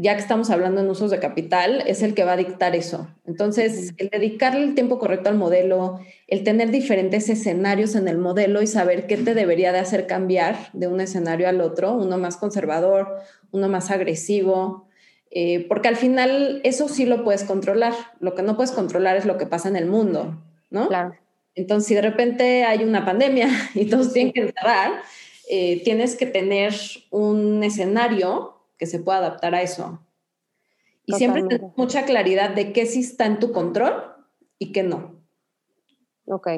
ya 0.00 0.14
que 0.14 0.22
estamos 0.22 0.48
hablando 0.50 0.80
en 0.80 0.88
usos 0.88 1.10
de 1.10 1.18
capital, 1.18 1.82
es 1.86 2.02
el 2.02 2.14
que 2.14 2.22
va 2.22 2.32
a 2.32 2.36
dictar 2.36 2.76
eso. 2.76 3.08
Entonces, 3.26 3.92
el 3.96 4.08
dedicarle 4.08 4.62
el 4.62 4.74
tiempo 4.76 5.00
correcto 5.00 5.28
al 5.28 5.36
modelo, 5.36 5.98
el 6.28 6.44
tener 6.44 6.70
diferentes 6.70 7.28
escenarios 7.28 7.96
en 7.96 8.06
el 8.06 8.16
modelo 8.16 8.62
y 8.62 8.68
saber 8.68 9.08
qué 9.08 9.16
te 9.16 9.34
debería 9.34 9.72
de 9.72 9.80
hacer 9.80 10.06
cambiar 10.06 10.70
de 10.72 10.86
un 10.86 11.00
escenario 11.00 11.48
al 11.48 11.60
otro, 11.60 11.94
uno 11.94 12.16
más 12.16 12.36
conservador, 12.36 13.16
uno 13.50 13.68
más 13.68 13.90
agresivo, 13.90 14.86
eh, 15.32 15.66
porque 15.68 15.88
al 15.88 15.96
final 15.96 16.60
eso 16.62 16.88
sí 16.88 17.04
lo 17.04 17.24
puedes 17.24 17.42
controlar. 17.42 17.92
Lo 18.20 18.36
que 18.36 18.42
no 18.42 18.54
puedes 18.54 18.70
controlar 18.70 19.16
es 19.16 19.24
lo 19.24 19.36
que 19.36 19.46
pasa 19.46 19.68
en 19.68 19.76
el 19.76 19.86
mundo, 19.86 20.40
¿no? 20.70 20.86
Claro. 20.86 21.16
Entonces, 21.56 21.88
si 21.88 21.94
de 21.96 22.02
repente 22.02 22.64
hay 22.64 22.84
una 22.84 23.04
pandemia 23.04 23.48
y 23.74 23.86
todos 23.86 24.12
tienen 24.12 24.32
que 24.32 24.42
encerrar, 24.42 25.02
eh, 25.50 25.82
tienes 25.82 26.14
que 26.14 26.26
tener 26.26 26.72
un 27.10 27.64
escenario 27.64 28.57
que 28.78 28.86
se 28.86 29.00
pueda 29.00 29.18
adaptar 29.18 29.54
a 29.54 29.62
eso. 29.62 30.00
Y 31.04 31.14
siempre 31.14 31.42
tener 31.42 31.70
mucha 31.76 32.04
claridad 32.04 32.50
de 32.50 32.72
qué 32.72 32.86
sí 32.86 33.00
está 33.00 33.26
en 33.26 33.38
tu 33.38 33.52
control 33.52 34.14
y 34.58 34.72
qué 34.72 34.82
no. 34.82 35.22
Ok, 36.26 36.48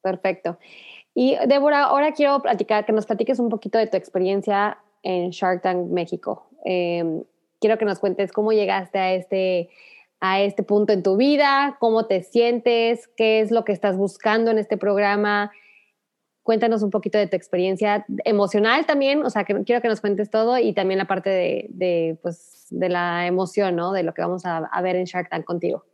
perfecto. 0.00 0.58
Y 1.14 1.36
Débora, 1.46 1.84
ahora 1.84 2.12
quiero 2.12 2.40
platicar, 2.40 2.86
que 2.86 2.92
nos 2.92 3.06
platiques 3.06 3.38
un 3.38 3.50
poquito 3.50 3.78
de 3.78 3.86
tu 3.86 3.96
experiencia 3.96 4.78
en 5.02 5.30
Shark 5.30 5.62
Tank 5.62 5.88
México. 5.88 6.48
Em, 6.64 7.24
quiero 7.60 7.78
que 7.78 7.84
nos 7.84 7.98
cuentes 7.98 8.32
cómo 8.32 8.52
llegaste 8.52 8.98
a 8.98 9.12
este, 9.14 9.68
a 10.20 10.40
este 10.40 10.62
punto 10.62 10.92
en 10.92 11.02
tu 11.02 11.16
vida, 11.16 11.76
cómo 11.78 12.06
te 12.06 12.22
sientes, 12.22 13.08
qué 13.16 13.40
es 13.40 13.50
lo 13.50 13.64
que 13.64 13.72
estás 13.72 13.96
buscando 13.96 14.50
en 14.50 14.58
este 14.58 14.76
programa 14.76 15.52
cuéntanos 16.42 16.82
un 16.82 16.90
poquito 16.90 17.18
de 17.18 17.26
tu 17.26 17.36
experiencia 17.36 18.04
emocional 18.24 18.86
también, 18.86 19.24
o 19.24 19.30
sea, 19.30 19.44
que 19.44 19.62
quiero 19.64 19.80
que 19.82 19.88
nos 19.88 20.00
cuentes 20.00 20.30
todo 20.30 20.58
y 20.58 20.72
también 20.72 20.98
la 20.98 21.06
parte 21.06 21.30
de, 21.30 22.18
pues, 22.22 22.66
de 22.70 22.88
la 22.88 23.26
emoción, 23.26 23.76
¿no? 23.76 23.92
De 23.92 24.02
lo 24.02 24.14
que 24.14 24.22
vamos 24.22 24.42
a, 24.44 24.80
ver 24.82 24.96
en 24.96 25.04
Shark 25.04 25.28
Tank 25.28 25.44
contigo. 25.44 25.84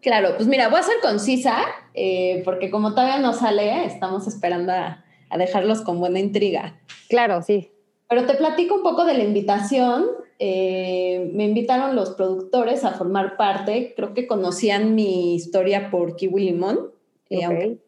Claro, 0.00 0.34
pues 0.36 0.48
mira, 0.48 0.68
voy 0.68 0.80
a 0.80 0.82
ser 0.82 0.96
concisa, 1.02 1.56
eh, 1.94 2.42
porque 2.44 2.70
como 2.70 2.90
todavía 2.90 3.18
no 3.18 3.32
sale, 3.32 3.86
estamos 3.86 4.26
esperando 4.26 4.72
a, 4.72 5.00
dejarlos 5.36 5.80
con 5.80 5.98
buena 5.98 6.20
intriga. 6.20 6.78
Claro, 7.08 7.42
sí. 7.42 7.72
Pero 8.08 8.24
te 8.24 8.34
platico 8.34 8.76
un 8.76 8.82
poco 8.84 9.04
de 9.04 9.14
la 9.14 9.24
invitación. 9.24 10.06
Eh, 10.38 11.28
me 11.32 11.44
invitaron 11.44 11.96
los 11.96 12.10
productores 12.10 12.84
a 12.84 12.92
formar 12.92 13.36
parte. 13.36 13.94
Creo 13.96 14.14
que 14.14 14.28
conocían 14.28 14.94
mi 14.94 15.34
historia 15.34 15.90
por 15.90 16.14
Kiwi 16.14 16.44
Limón. 16.44 16.92
Eh, 17.30 17.78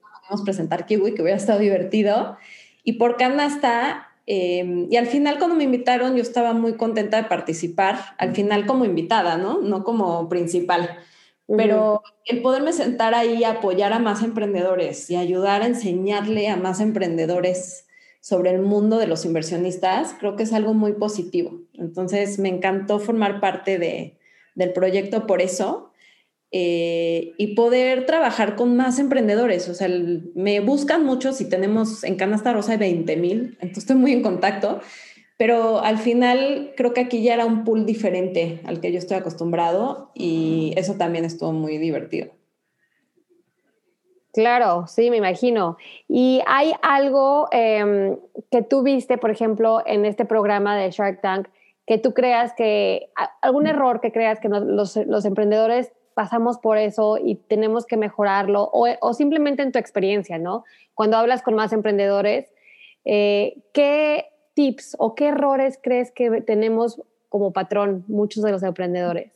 presentar 0.45 0.87
Kiwi, 0.87 1.15
que 1.15 1.23
hubiera 1.23 1.37
estado 1.37 1.59
divertido. 1.59 2.37
Y 2.85 2.95
por 2.95 3.17
Canasta, 3.17 4.09
eh, 4.27 4.87
y 4.91 4.97
al 4.97 5.07
final 5.07 5.39
cuando 5.39 5.57
me 5.57 5.65
invitaron 5.65 6.17
yo 6.17 6.23
estaba 6.23 6.53
muy 6.53 6.75
contenta 6.75 7.17
de 7.17 7.29
participar, 7.29 7.99
al 8.19 8.35
final 8.35 8.67
como 8.67 8.85
invitada, 8.85 9.37
¿no? 9.37 9.61
No 9.61 9.85
como 9.85 10.29
principal. 10.29 10.99
Pero 11.49 12.03
el 12.25 12.43
poderme 12.43 12.73
sentar 12.73 13.15
ahí 13.15 13.45
a 13.45 13.51
apoyar 13.51 13.93
a 13.93 14.01
más 14.01 14.23
emprendedores 14.25 15.09
y 15.11 15.17
ayudar 15.17 15.63
a 15.63 15.67
enseñarle 15.67 16.49
a 16.49 16.57
más 16.57 16.81
emprendedores 16.81 17.87
sobre 18.21 18.51
el 18.51 18.61
mundo 18.61 18.99
de 18.99 19.07
los 19.07 19.25
inversionistas, 19.25 20.17
creo 20.19 20.35
que 20.35 20.43
es 20.43 20.53
algo 20.53 20.75
muy 20.75 20.95
positivo. 20.95 21.61
Entonces 21.75 22.41
me 22.41 22.49
encantó 22.49 22.99
formar 22.99 23.39
parte 23.39 23.79
de, 23.79 24.19
del 24.57 24.73
proyecto 24.73 25.29
por 25.29 25.41
eso. 25.41 25.93
Eh, 26.53 27.35
y 27.39 27.55
poder 27.57 28.07
trabajar 28.07 28.55
con 28.55 28.77
más 28.77 28.99
emprendedores. 29.01 29.69
O 29.69 29.75
sea, 29.75 29.89
me 30.35 30.61
buscan 30.61 31.05
mucho 31.05 31.33
si 31.33 31.49
tenemos 31.49 32.05
en 32.05 32.17
Canasta 32.17 32.53
Rosa 32.53 32.73
hay 32.73 32.79
20 32.79 33.17
mil, 33.17 33.59
entonces 33.61 33.79
estoy 33.79 33.97
muy 33.97 34.13
en 34.13 34.23
contacto, 34.23 34.81
pero 35.37 35.81
al 35.81 35.99
final 35.99 36.73
creo 36.77 36.95
que 36.95 37.01
aquí 37.01 37.23
ya 37.23 37.35
era 37.35 37.47
un 37.47 37.65
pool 37.65 37.85
diferente 37.85 38.61
al 38.65 38.81
que 38.81 38.93
yo 38.93 38.99
estoy 38.99 39.17
acostumbrado 39.17 40.13
y 40.15 40.73
eso 40.77 40.95
también 40.95 41.25
estuvo 41.25 41.53
muy 41.53 41.79
divertido. 41.79 42.31
Claro, 44.33 44.87
sí, 44.87 45.11
me 45.11 45.17
imagino. 45.17 45.79
¿Y 46.09 46.43
hay 46.47 46.73
algo 46.83 47.49
em, 47.53 48.19
que 48.51 48.63
tú 48.63 48.83
viste, 48.83 49.19
por 49.19 49.31
ejemplo, 49.31 49.83
en 49.85 50.05
este 50.05 50.27
programa 50.27 50.77
de 50.77 50.91
Shark 50.91 51.23
Tank, 51.23 51.49
que 51.87 51.99
tú 51.99 52.13
creas 52.15 52.53
que, 52.53 53.11
algún 53.41 53.67
error 53.67 54.01
que 54.01 54.13
creas 54.13 54.39
que 54.39 54.49
los, 54.49 54.97
los 54.97 55.25
emprendedores 55.25 55.93
pasamos 56.17 56.57
por 56.57 56.79
eso 56.79 57.19
y 57.23 57.35
tenemos 57.35 57.85
que 57.85 57.99
mejorarlo, 57.99 58.71
o, 58.73 59.13
simplemente 59.13 59.63
en 59.63 59.71
tu 59.71 59.79
experiencia, 59.79 60.39
¿no? 60.39 60.65
Cuando 60.95 61.19
hablas 61.19 61.43
con 61.43 61.55
más 61.55 61.75
emprendedores, 61.75 62.51
eh, 63.05 63.59
¿qué 63.75 64.25
tips 64.55 64.97
o 64.99 65.15
qué 65.15 65.27
errores 65.27 65.79
crees 65.83 66.11
que 66.11 66.41
tenemos 66.41 67.03
como 67.29 67.53
patrón 67.53 68.03
muchos 68.09 68.43
de 68.43 68.51
los 68.51 68.63
emprendedores? 68.63 69.31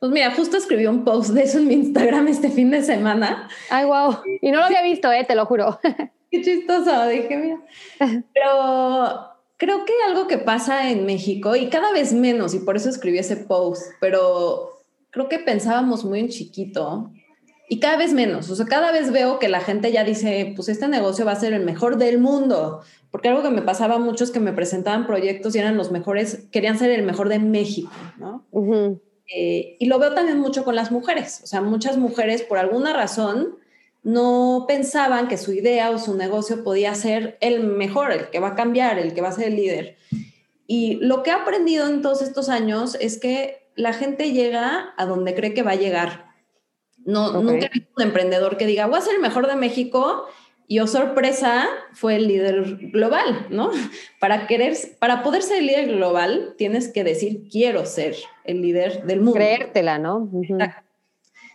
Pues 0.00 0.10
mira, 0.10 0.32
justo 0.32 0.56
escribí 0.56 0.86
un 0.86 1.04
post 1.04 1.30
de 1.30 1.44
eso 1.44 1.58
en 1.58 1.68
mi 1.68 1.74
Instagram 1.74 2.26
este 2.26 2.50
fin 2.50 2.72
de 2.72 2.82
semana. 2.82 3.48
Ay, 3.70 3.84
wow. 3.84 4.16
Y 4.42 4.50
no 4.50 4.58
lo 4.58 4.64
había 4.64 4.82
visto, 4.82 5.12
eh, 5.12 5.24
te 5.24 5.36
lo 5.36 5.46
juro. 5.46 5.78
Qué 6.32 6.42
chistoso, 6.42 7.06
dije, 7.06 7.36
mira. 7.36 7.60
Pero 8.34 9.28
creo 9.56 9.84
que 9.84 9.92
algo 10.04 10.26
que 10.26 10.38
pasa 10.38 10.90
en 10.90 11.06
México, 11.06 11.54
y 11.54 11.70
cada 11.70 11.92
vez 11.92 12.12
menos, 12.12 12.54
y 12.54 12.58
por 12.58 12.74
eso 12.74 12.88
escribí 12.88 13.18
ese 13.18 13.36
post, 13.36 13.92
pero 14.00 14.77
creo 15.18 15.28
que 15.28 15.44
pensábamos 15.44 16.04
muy 16.04 16.20
en 16.20 16.28
chiquito 16.28 17.10
y 17.68 17.80
cada 17.80 17.96
vez 17.96 18.12
menos. 18.12 18.48
O 18.50 18.56
sea, 18.56 18.66
cada 18.66 18.92
vez 18.92 19.10
veo 19.10 19.38
que 19.38 19.48
la 19.48 19.60
gente 19.60 19.90
ya 19.90 20.04
dice, 20.04 20.52
pues 20.54 20.68
este 20.68 20.86
negocio 20.86 21.24
va 21.24 21.32
a 21.32 21.40
ser 21.40 21.52
el 21.52 21.64
mejor 21.64 21.98
del 21.98 22.18
mundo. 22.18 22.82
Porque 23.10 23.28
algo 23.28 23.42
que 23.42 23.50
me 23.50 23.62
pasaba 23.62 23.98
mucho 23.98 24.22
es 24.22 24.30
que 24.30 24.40
me 24.40 24.52
presentaban 24.52 25.06
proyectos 25.06 25.54
y 25.54 25.58
eran 25.58 25.76
los 25.76 25.90
mejores, 25.90 26.46
querían 26.52 26.78
ser 26.78 26.90
el 26.90 27.02
mejor 27.02 27.28
de 27.28 27.38
México, 27.38 27.90
¿no? 28.18 28.44
Eh, 29.34 29.76
y 29.78 29.86
lo 29.86 29.98
veo 29.98 30.14
también 30.14 30.38
mucho 30.38 30.64
con 30.64 30.76
las 30.76 30.92
mujeres. 30.92 31.40
O 31.42 31.46
sea, 31.46 31.62
muchas 31.62 31.96
mujeres 31.96 32.42
por 32.42 32.58
alguna 32.58 32.92
razón 32.92 33.56
no 34.02 34.66
pensaban 34.68 35.26
que 35.26 35.36
su 35.36 35.52
idea 35.52 35.90
o 35.90 35.98
su 35.98 36.14
negocio 36.14 36.62
podía 36.62 36.94
ser 36.94 37.36
el 37.40 37.64
mejor, 37.64 38.12
el 38.12 38.30
que 38.30 38.38
va 38.38 38.48
a 38.48 38.54
cambiar, 38.54 38.98
el 38.98 39.14
que 39.14 39.20
va 39.20 39.28
a 39.28 39.32
ser 39.32 39.48
el 39.48 39.56
líder. 39.56 39.96
Y 40.66 40.96
lo 40.96 41.22
que 41.22 41.30
he 41.30 41.32
aprendido 41.32 41.88
en 41.88 42.02
todos 42.02 42.22
estos 42.22 42.48
años 42.48 42.96
es 43.00 43.18
que 43.18 43.67
la 43.78 43.92
gente 43.92 44.32
llega 44.32 44.92
a 44.96 45.06
donde 45.06 45.34
cree 45.34 45.54
que 45.54 45.62
va 45.62 45.70
a 45.70 45.76
llegar. 45.76 46.26
No, 47.04 47.32
Nunca 47.32 47.66
he 47.66 47.70
visto 47.70 47.92
un 47.96 48.02
emprendedor 48.02 48.56
que 48.56 48.66
diga, 48.66 48.86
voy 48.86 48.98
a 48.98 49.02
ser 49.02 49.14
el 49.14 49.20
mejor 49.20 49.46
de 49.46 49.54
México 49.54 50.26
y, 50.66 50.80
oh 50.80 50.88
sorpresa, 50.88 51.68
fue 51.92 52.16
el 52.16 52.26
líder 52.26 52.76
global, 52.90 53.46
¿no? 53.50 53.70
Para, 54.20 54.48
querer, 54.48 54.76
para 54.98 55.22
poder 55.22 55.42
ser 55.42 55.58
el 55.58 55.66
líder 55.66 55.86
global, 55.94 56.54
tienes 56.58 56.88
que 56.88 57.04
decir, 57.04 57.48
quiero 57.50 57.86
ser 57.86 58.16
el 58.44 58.60
líder 58.60 59.04
del 59.04 59.20
mundo. 59.20 59.34
Creértela, 59.34 59.98
¿no? 59.98 60.28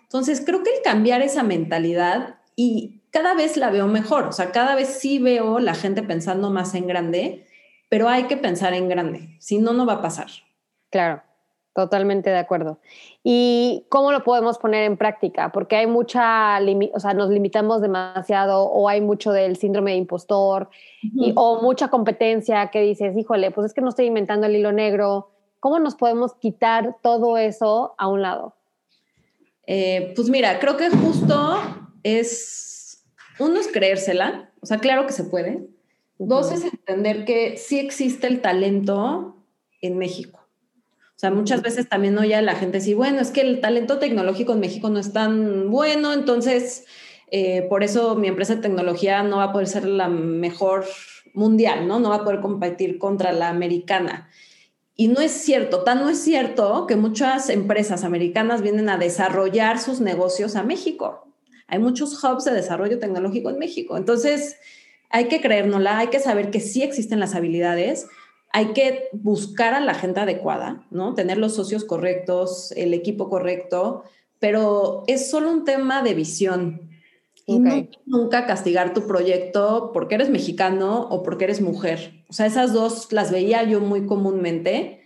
Entonces, 0.03 0.41
creo 0.45 0.63
que 0.63 0.73
el 0.73 0.81
cambiar 0.81 1.21
esa 1.21 1.43
mentalidad 1.43 2.39
y 2.55 3.01
cada 3.11 3.35
vez 3.35 3.57
la 3.57 3.69
veo 3.69 3.87
mejor, 3.87 4.23
o 4.27 4.31
sea, 4.31 4.51
cada 4.51 4.75
vez 4.75 4.87
sí 4.87 5.19
veo 5.19 5.59
la 5.59 5.75
gente 5.75 6.03
pensando 6.03 6.49
más 6.51 6.73
en 6.73 6.87
grande, 6.87 7.45
pero 7.89 8.07
hay 8.07 8.23
que 8.23 8.37
pensar 8.37 8.73
en 8.73 8.87
grande, 8.87 9.35
si 9.39 9.57
no, 9.57 9.73
no 9.73 9.85
va 9.85 9.95
a 9.95 10.01
pasar. 10.01 10.27
Claro, 10.89 11.21
totalmente 11.73 12.29
de 12.29 12.37
acuerdo. 12.37 12.79
¿Y 13.23 13.85
cómo 13.89 14.11
lo 14.11 14.23
podemos 14.23 14.57
poner 14.57 14.83
en 14.83 14.97
práctica? 14.97 15.51
Porque 15.51 15.75
hay 15.75 15.87
mucha, 15.87 16.59
o 16.93 16.99
sea, 16.99 17.13
nos 17.13 17.29
limitamos 17.29 17.81
demasiado 17.81 18.63
o 18.63 18.87
hay 18.87 19.01
mucho 19.01 19.31
del 19.31 19.57
síndrome 19.57 19.91
de 19.91 19.97
impostor 19.97 20.69
o 21.35 21.61
mucha 21.61 21.87
competencia 21.89 22.69
que 22.69 22.81
dices, 22.81 23.17
híjole, 23.17 23.51
pues 23.51 23.67
es 23.67 23.73
que 23.73 23.81
no 23.81 23.89
estoy 23.89 24.05
inventando 24.05 24.47
el 24.47 24.55
hilo 24.55 24.71
negro. 24.71 25.31
¿Cómo 25.59 25.79
nos 25.79 25.95
podemos 25.95 26.35
quitar 26.35 26.97
todo 27.01 27.37
eso 27.37 27.95
a 27.97 28.07
un 28.07 28.21
lado? 28.21 28.55
Eh, 29.65 30.13
pues 30.15 30.29
mira, 30.29 30.59
creo 30.59 30.77
que 30.77 30.89
justo 30.89 31.57
es 32.03 33.03
uno 33.39 33.59
es 33.59 33.67
creérsela, 33.67 34.51
o 34.61 34.65
sea, 34.65 34.79
claro 34.79 35.07
que 35.07 35.13
se 35.13 35.23
puede. 35.23 35.67
Dos 36.19 36.51
es 36.51 36.63
entender 36.63 37.25
que 37.25 37.57
sí 37.57 37.79
existe 37.79 38.27
el 38.27 38.41
talento 38.41 39.37
en 39.81 39.97
México. 39.97 40.42
O 41.15 41.19
sea, 41.23 41.31
muchas 41.31 41.61
veces 41.61 41.87
también 41.87 42.17
oye 42.17 42.35
a 42.35 42.41
la 42.41 42.55
gente 42.55 42.79
decir, 42.79 42.95
bueno, 42.95 43.21
es 43.21 43.31
que 43.31 43.41
el 43.41 43.61
talento 43.61 43.99
tecnológico 43.99 44.53
en 44.53 44.59
México 44.59 44.89
no 44.89 44.99
es 44.99 45.13
tan 45.13 45.69
bueno, 45.69 46.11
entonces 46.11 46.85
eh, 47.31 47.63
por 47.69 47.83
eso 47.83 48.15
mi 48.15 48.27
empresa 48.27 48.55
de 48.55 48.61
tecnología 48.61 49.23
no 49.23 49.37
va 49.37 49.45
a 49.45 49.51
poder 49.51 49.67
ser 49.67 49.85
la 49.85 50.09
mejor 50.09 50.85
mundial, 51.33 51.87
¿no? 51.87 51.99
No 51.99 52.09
va 52.09 52.17
a 52.17 52.23
poder 52.23 52.41
competir 52.41 52.97
contra 52.97 53.31
la 53.31 53.49
americana. 53.49 54.29
Y 54.95 55.07
no 55.07 55.21
es 55.21 55.31
cierto, 55.31 55.83
tan 55.83 55.99
no 55.99 56.09
es 56.09 56.19
cierto 56.19 56.85
que 56.85 56.95
muchas 56.95 57.49
empresas 57.49 58.03
americanas 58.03 58.61
vienen 58.61 58.89
a 58.89 58.97
desarrollar 58.97 59.79
sus 59.79 59.99
negocios 60.01 60.55
a 60.55 60.63
México. 60.63 61.27
Hay 61.67 61.79
muchos 61.79 62.23
hubs 62.23 62.45
de 62.45 62.53
desarrollo 62.53 62.99
tecnológico 62.99 63.49
en 63.49 63.57
México. 63.57 63.97
Entonces, 63.97 64.57
hay 65.09 65.27
que 65.27 65.41
creérnosla, 65.41 65.97
hay 65.97 66.07
que 66.07 66.19
saber 66.19 66.51
que 66.51 66.59
sí 66.59 66.83
existen 66.83 67.19
las 67.19 67.33
habilidades, 67.33 68.07
hay 68.53 68.67
que 68.67 69.09
buscar 69.11 69.73
a 69.73 69.81
la 69.81 69.93
gente 69.93 70.21
adecuada, 70.21 70.85
¿no? 70.91 71.13
Tener 71.13 71.37
los 71.37 71.55
socios 71.55 71.83
correctos, 71.83 72.71
el 72.77 72.93
equipo 72.93 73.29
correcto, 73.29 74.03
pero 74.39 75.03
es 75.07 75.29
solo 75.29 75.51
un 75.51 75.65
tema 75.65 76.01
de 76.01 76.13
visión. 76.13 76.89
Y 77.45 77.59
nunca, 78.05 78.45
castigar 78.45 78.93
tu 78.93 79.05
proyecto 79.05 79.91
porque 79.93 80.15
eres 80.15 80.29
mexicano 80.29 81.07
o 81.09 81.23
porque 81.23 81.43
eres 81.43 81.59
mujer. 81.59 82.23
O 82.29 82.33
sea, 82.33 82.45
esas 82.45 82.71
dos 82.71 83.11
las 83.11 83.31
veía 83.31 83.63
yo 83.63 83.81
muy 83.81 84.05
comúnmente 84.05 85.01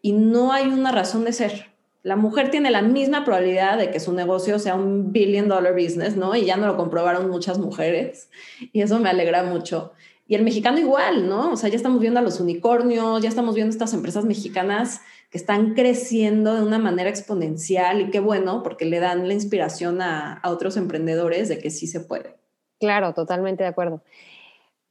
y 0.00 0.12
no 0.12 0.52
hay 0.52 0.68
una 0.68 0.90
razón 0.90 1.24
de 1.24 1.34
ser 1.34 1.76
la 2.06 2.14
mujer 2.14 2.52
tiene 2.52 2.70
la 2.70 2.82
misma 2.82 3.24
probabilidad 3.24 3.78
de 3.78 3.90
que 3.90 3.98
su 3.98 4.12
negocio 4.12 4.60
sea 4.60 4.76
un 4.76 5.10
billion 5.10 5.48
dollar 5.48 5.74
business, 5.74 6.16
¿no? 6.16 6.36
Y 6.36 6.44
ya 6.44 6.56
no 6.56 6.68
lo 6.68 6.76
comprobaron 6.76 7.28
muchas 7.28 7.58
mujeres 7.58 8.30
y 8.72 8.82
eso 8.82 9.00
me 9.00 9.08
alegra 9.08 9.42
mucho. 9.42 9.90
Y 10.28 10.34
el 10.34 10.42
mexicano 10.42 10.78
igual, 10.78 11.28
¿no? 11.28 11.52
O 11.52 11.56
sea, 11.56 11.68
ya 11.68 11.76
estamos 11.76 12.00
viendo 12.00 12.18
a 12.18 12.22
los 12.22 12.40
unicornios, 12.40 13.22
ya 13.22 13.28
estamos 13.28 13.54
viendo 13.54 13.70
estas 13.70 13.94
empresas 13.94 14.24
mexicanas 14.24 15.00
que 15.30 15.38
están 15.38 15.74
creciendo 15.74 16.54
de 16.54 16.62
una 16.62 16.78
manera 16.78 17.08
exponencial 17.08 18.00
y 18.00 18.10
qué 18.10 18.18
bueno, 18.18 18.62
porque 18.64 18.86
le 18.86 18.98
dan 18.98 19.28
la 19.28 19.34
inspiración 19.34 20.02
a, 20.02 20.40
otros 20.44 20.76
emprendedores 20.76 21.48
de 21.48 21.58
que 21.58 21.70
sí 21.70 21.86
se 21.86 22.00
puede. 22.00 22.34
Claro, 22.80 23.14
totalmente 23.14 23.62
de 23.62 23.68
acuerdo. 23.68 24.02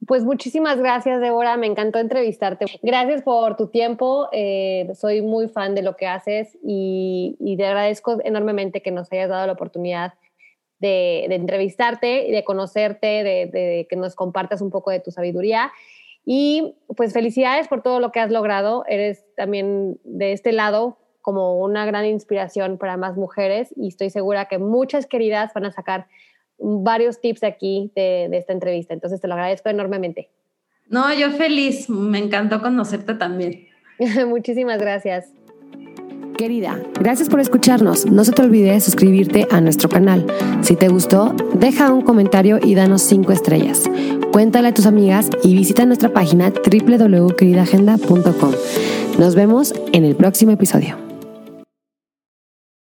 Pues 0.06 0.24
muchísimas 0.24 0.78
gracias, 0.78 1.20
Débora. 1.20 1.56
Me 1.56 1.66
encantó 1.66 1.98
entrevistarte. 1.98 2.66
Gracias 2.82 3.22
por 3.22 3.56
tu 3.56 3.68
tiempo. 3.68 4.28
Eh, 4.32 4.90
soy 4.94 5.20
muy 5.20 5.48
fan 5.48 5.74
de 5.74 5.82
lo 5.82 5.96
que 5.96 6.06
haces 6.06 6.56
y, 6.62 7.36
te 7.56 7.66
agradezco 7.66 8.18
enormemente 8.24 8.82
que 8.82 8.90
nos 8.90 9.10
hayas 9.12 9.30
dado 9.30 9.46
la 9.46 9.52
oportunidad 9.54 10.14
de, 10.78 11.24
entrevistarte 11.26 12.26
y 12.26 12.32
de 12.32 12.44
conocerte, 12.44 13.22
de, 13.24 13.86
que 13.88 13.96
nos 13.96 14.14
compartas 14.14 14.60
un 14.60 14.70
poco 14.70 14.90
de 14.90 15.00
tu 15.00 15.10
sabiduría. 15.10 15.72
Y 16.24 16.74
pues 16.96 17.12
felicidades 17.12 17.68
por 17.68 17.82
todo 17.82 18.00
lo 18.00 18.10
que 18.10 18.20
has 18.20 18.30
logrado. 18.30 18.84
Eres 18.88 19.24
también 19.36 19.98
de 20.04 20.32
este 20.32 20.52
lado 20.52 20.98
como 21.22 21.58
una 21.58 21.86
gran 21.86 22.04
inspiración 22.04 22.78
para 22.78 22.96
más 22.96 23.16
mujeres 23.16 23.72
y 23.76 23.88
estoy 23.88 24.10
segura 24.10 24.46
que 24.46 24.58
muchas 24.58 25.06
queridas 25.06 25.52
van 25.54 25.64
a 25.64 25.72
sacar 25.72 26.06
varios 26.58 27.20
tips 27.20 27.42
aquí 27.42 27.90
de, 27.94 28.28
esta 28.32 28.52
entrevista. 28.52 28.94
Entonces 28.94 29.20
te 29.20 29.28
lo 29.28 29.34
agradezco 29.34 29.68
enormemente. 29.68 30.30
No, 30.88 31.12
yo 31.14 31.30
feliz, 31.32 31.90
me 31.90 32.18
encantó 32.18 32.62
conocerte 32.62 33.14
también. 33.14 33.66
Muchísimas 34.28 34.78
gracias. 34.78 35.32
Querida, 36.36 36.78
gracias 37.00 37.30
por 37.30 37.40
escucharnos. 37.40 38.04
No 38.06 38.24
se 38.24 38.32
te 38.32 38.42
olvide 38.42 38.78
suscribirte 38.80 39.48
a 39.50 39.62
nuestro 39.62 39.88
canal. 39.88 40.26
Si 40.60 40.76
te 40.76 40.88
gustó, 40.88 41.34
deja 41.54 41.90
un 41.90 42.02
comentario 42.02 42.58
y 42.62 42.74
danos 42.74 43.00
5 43.02 43.32
estrellas. 43.32 43.84
Cuéntale 44.32 44.68
a 44.68 44.74
tus 44.74 44.84
amigas 44.84 45.30
y 45.42 45.54
visita 45.54 45.86
nuestra 45.86 46.12
página 46.12 46.50
www.queridagenda.com. 46.50 48.52
Nos 49.18 49.34
vemos 49.34 49.72
en 49.92 50.04
el 50.04 50.14
próximo 50.14 50.52
episodio. 50.52 51.05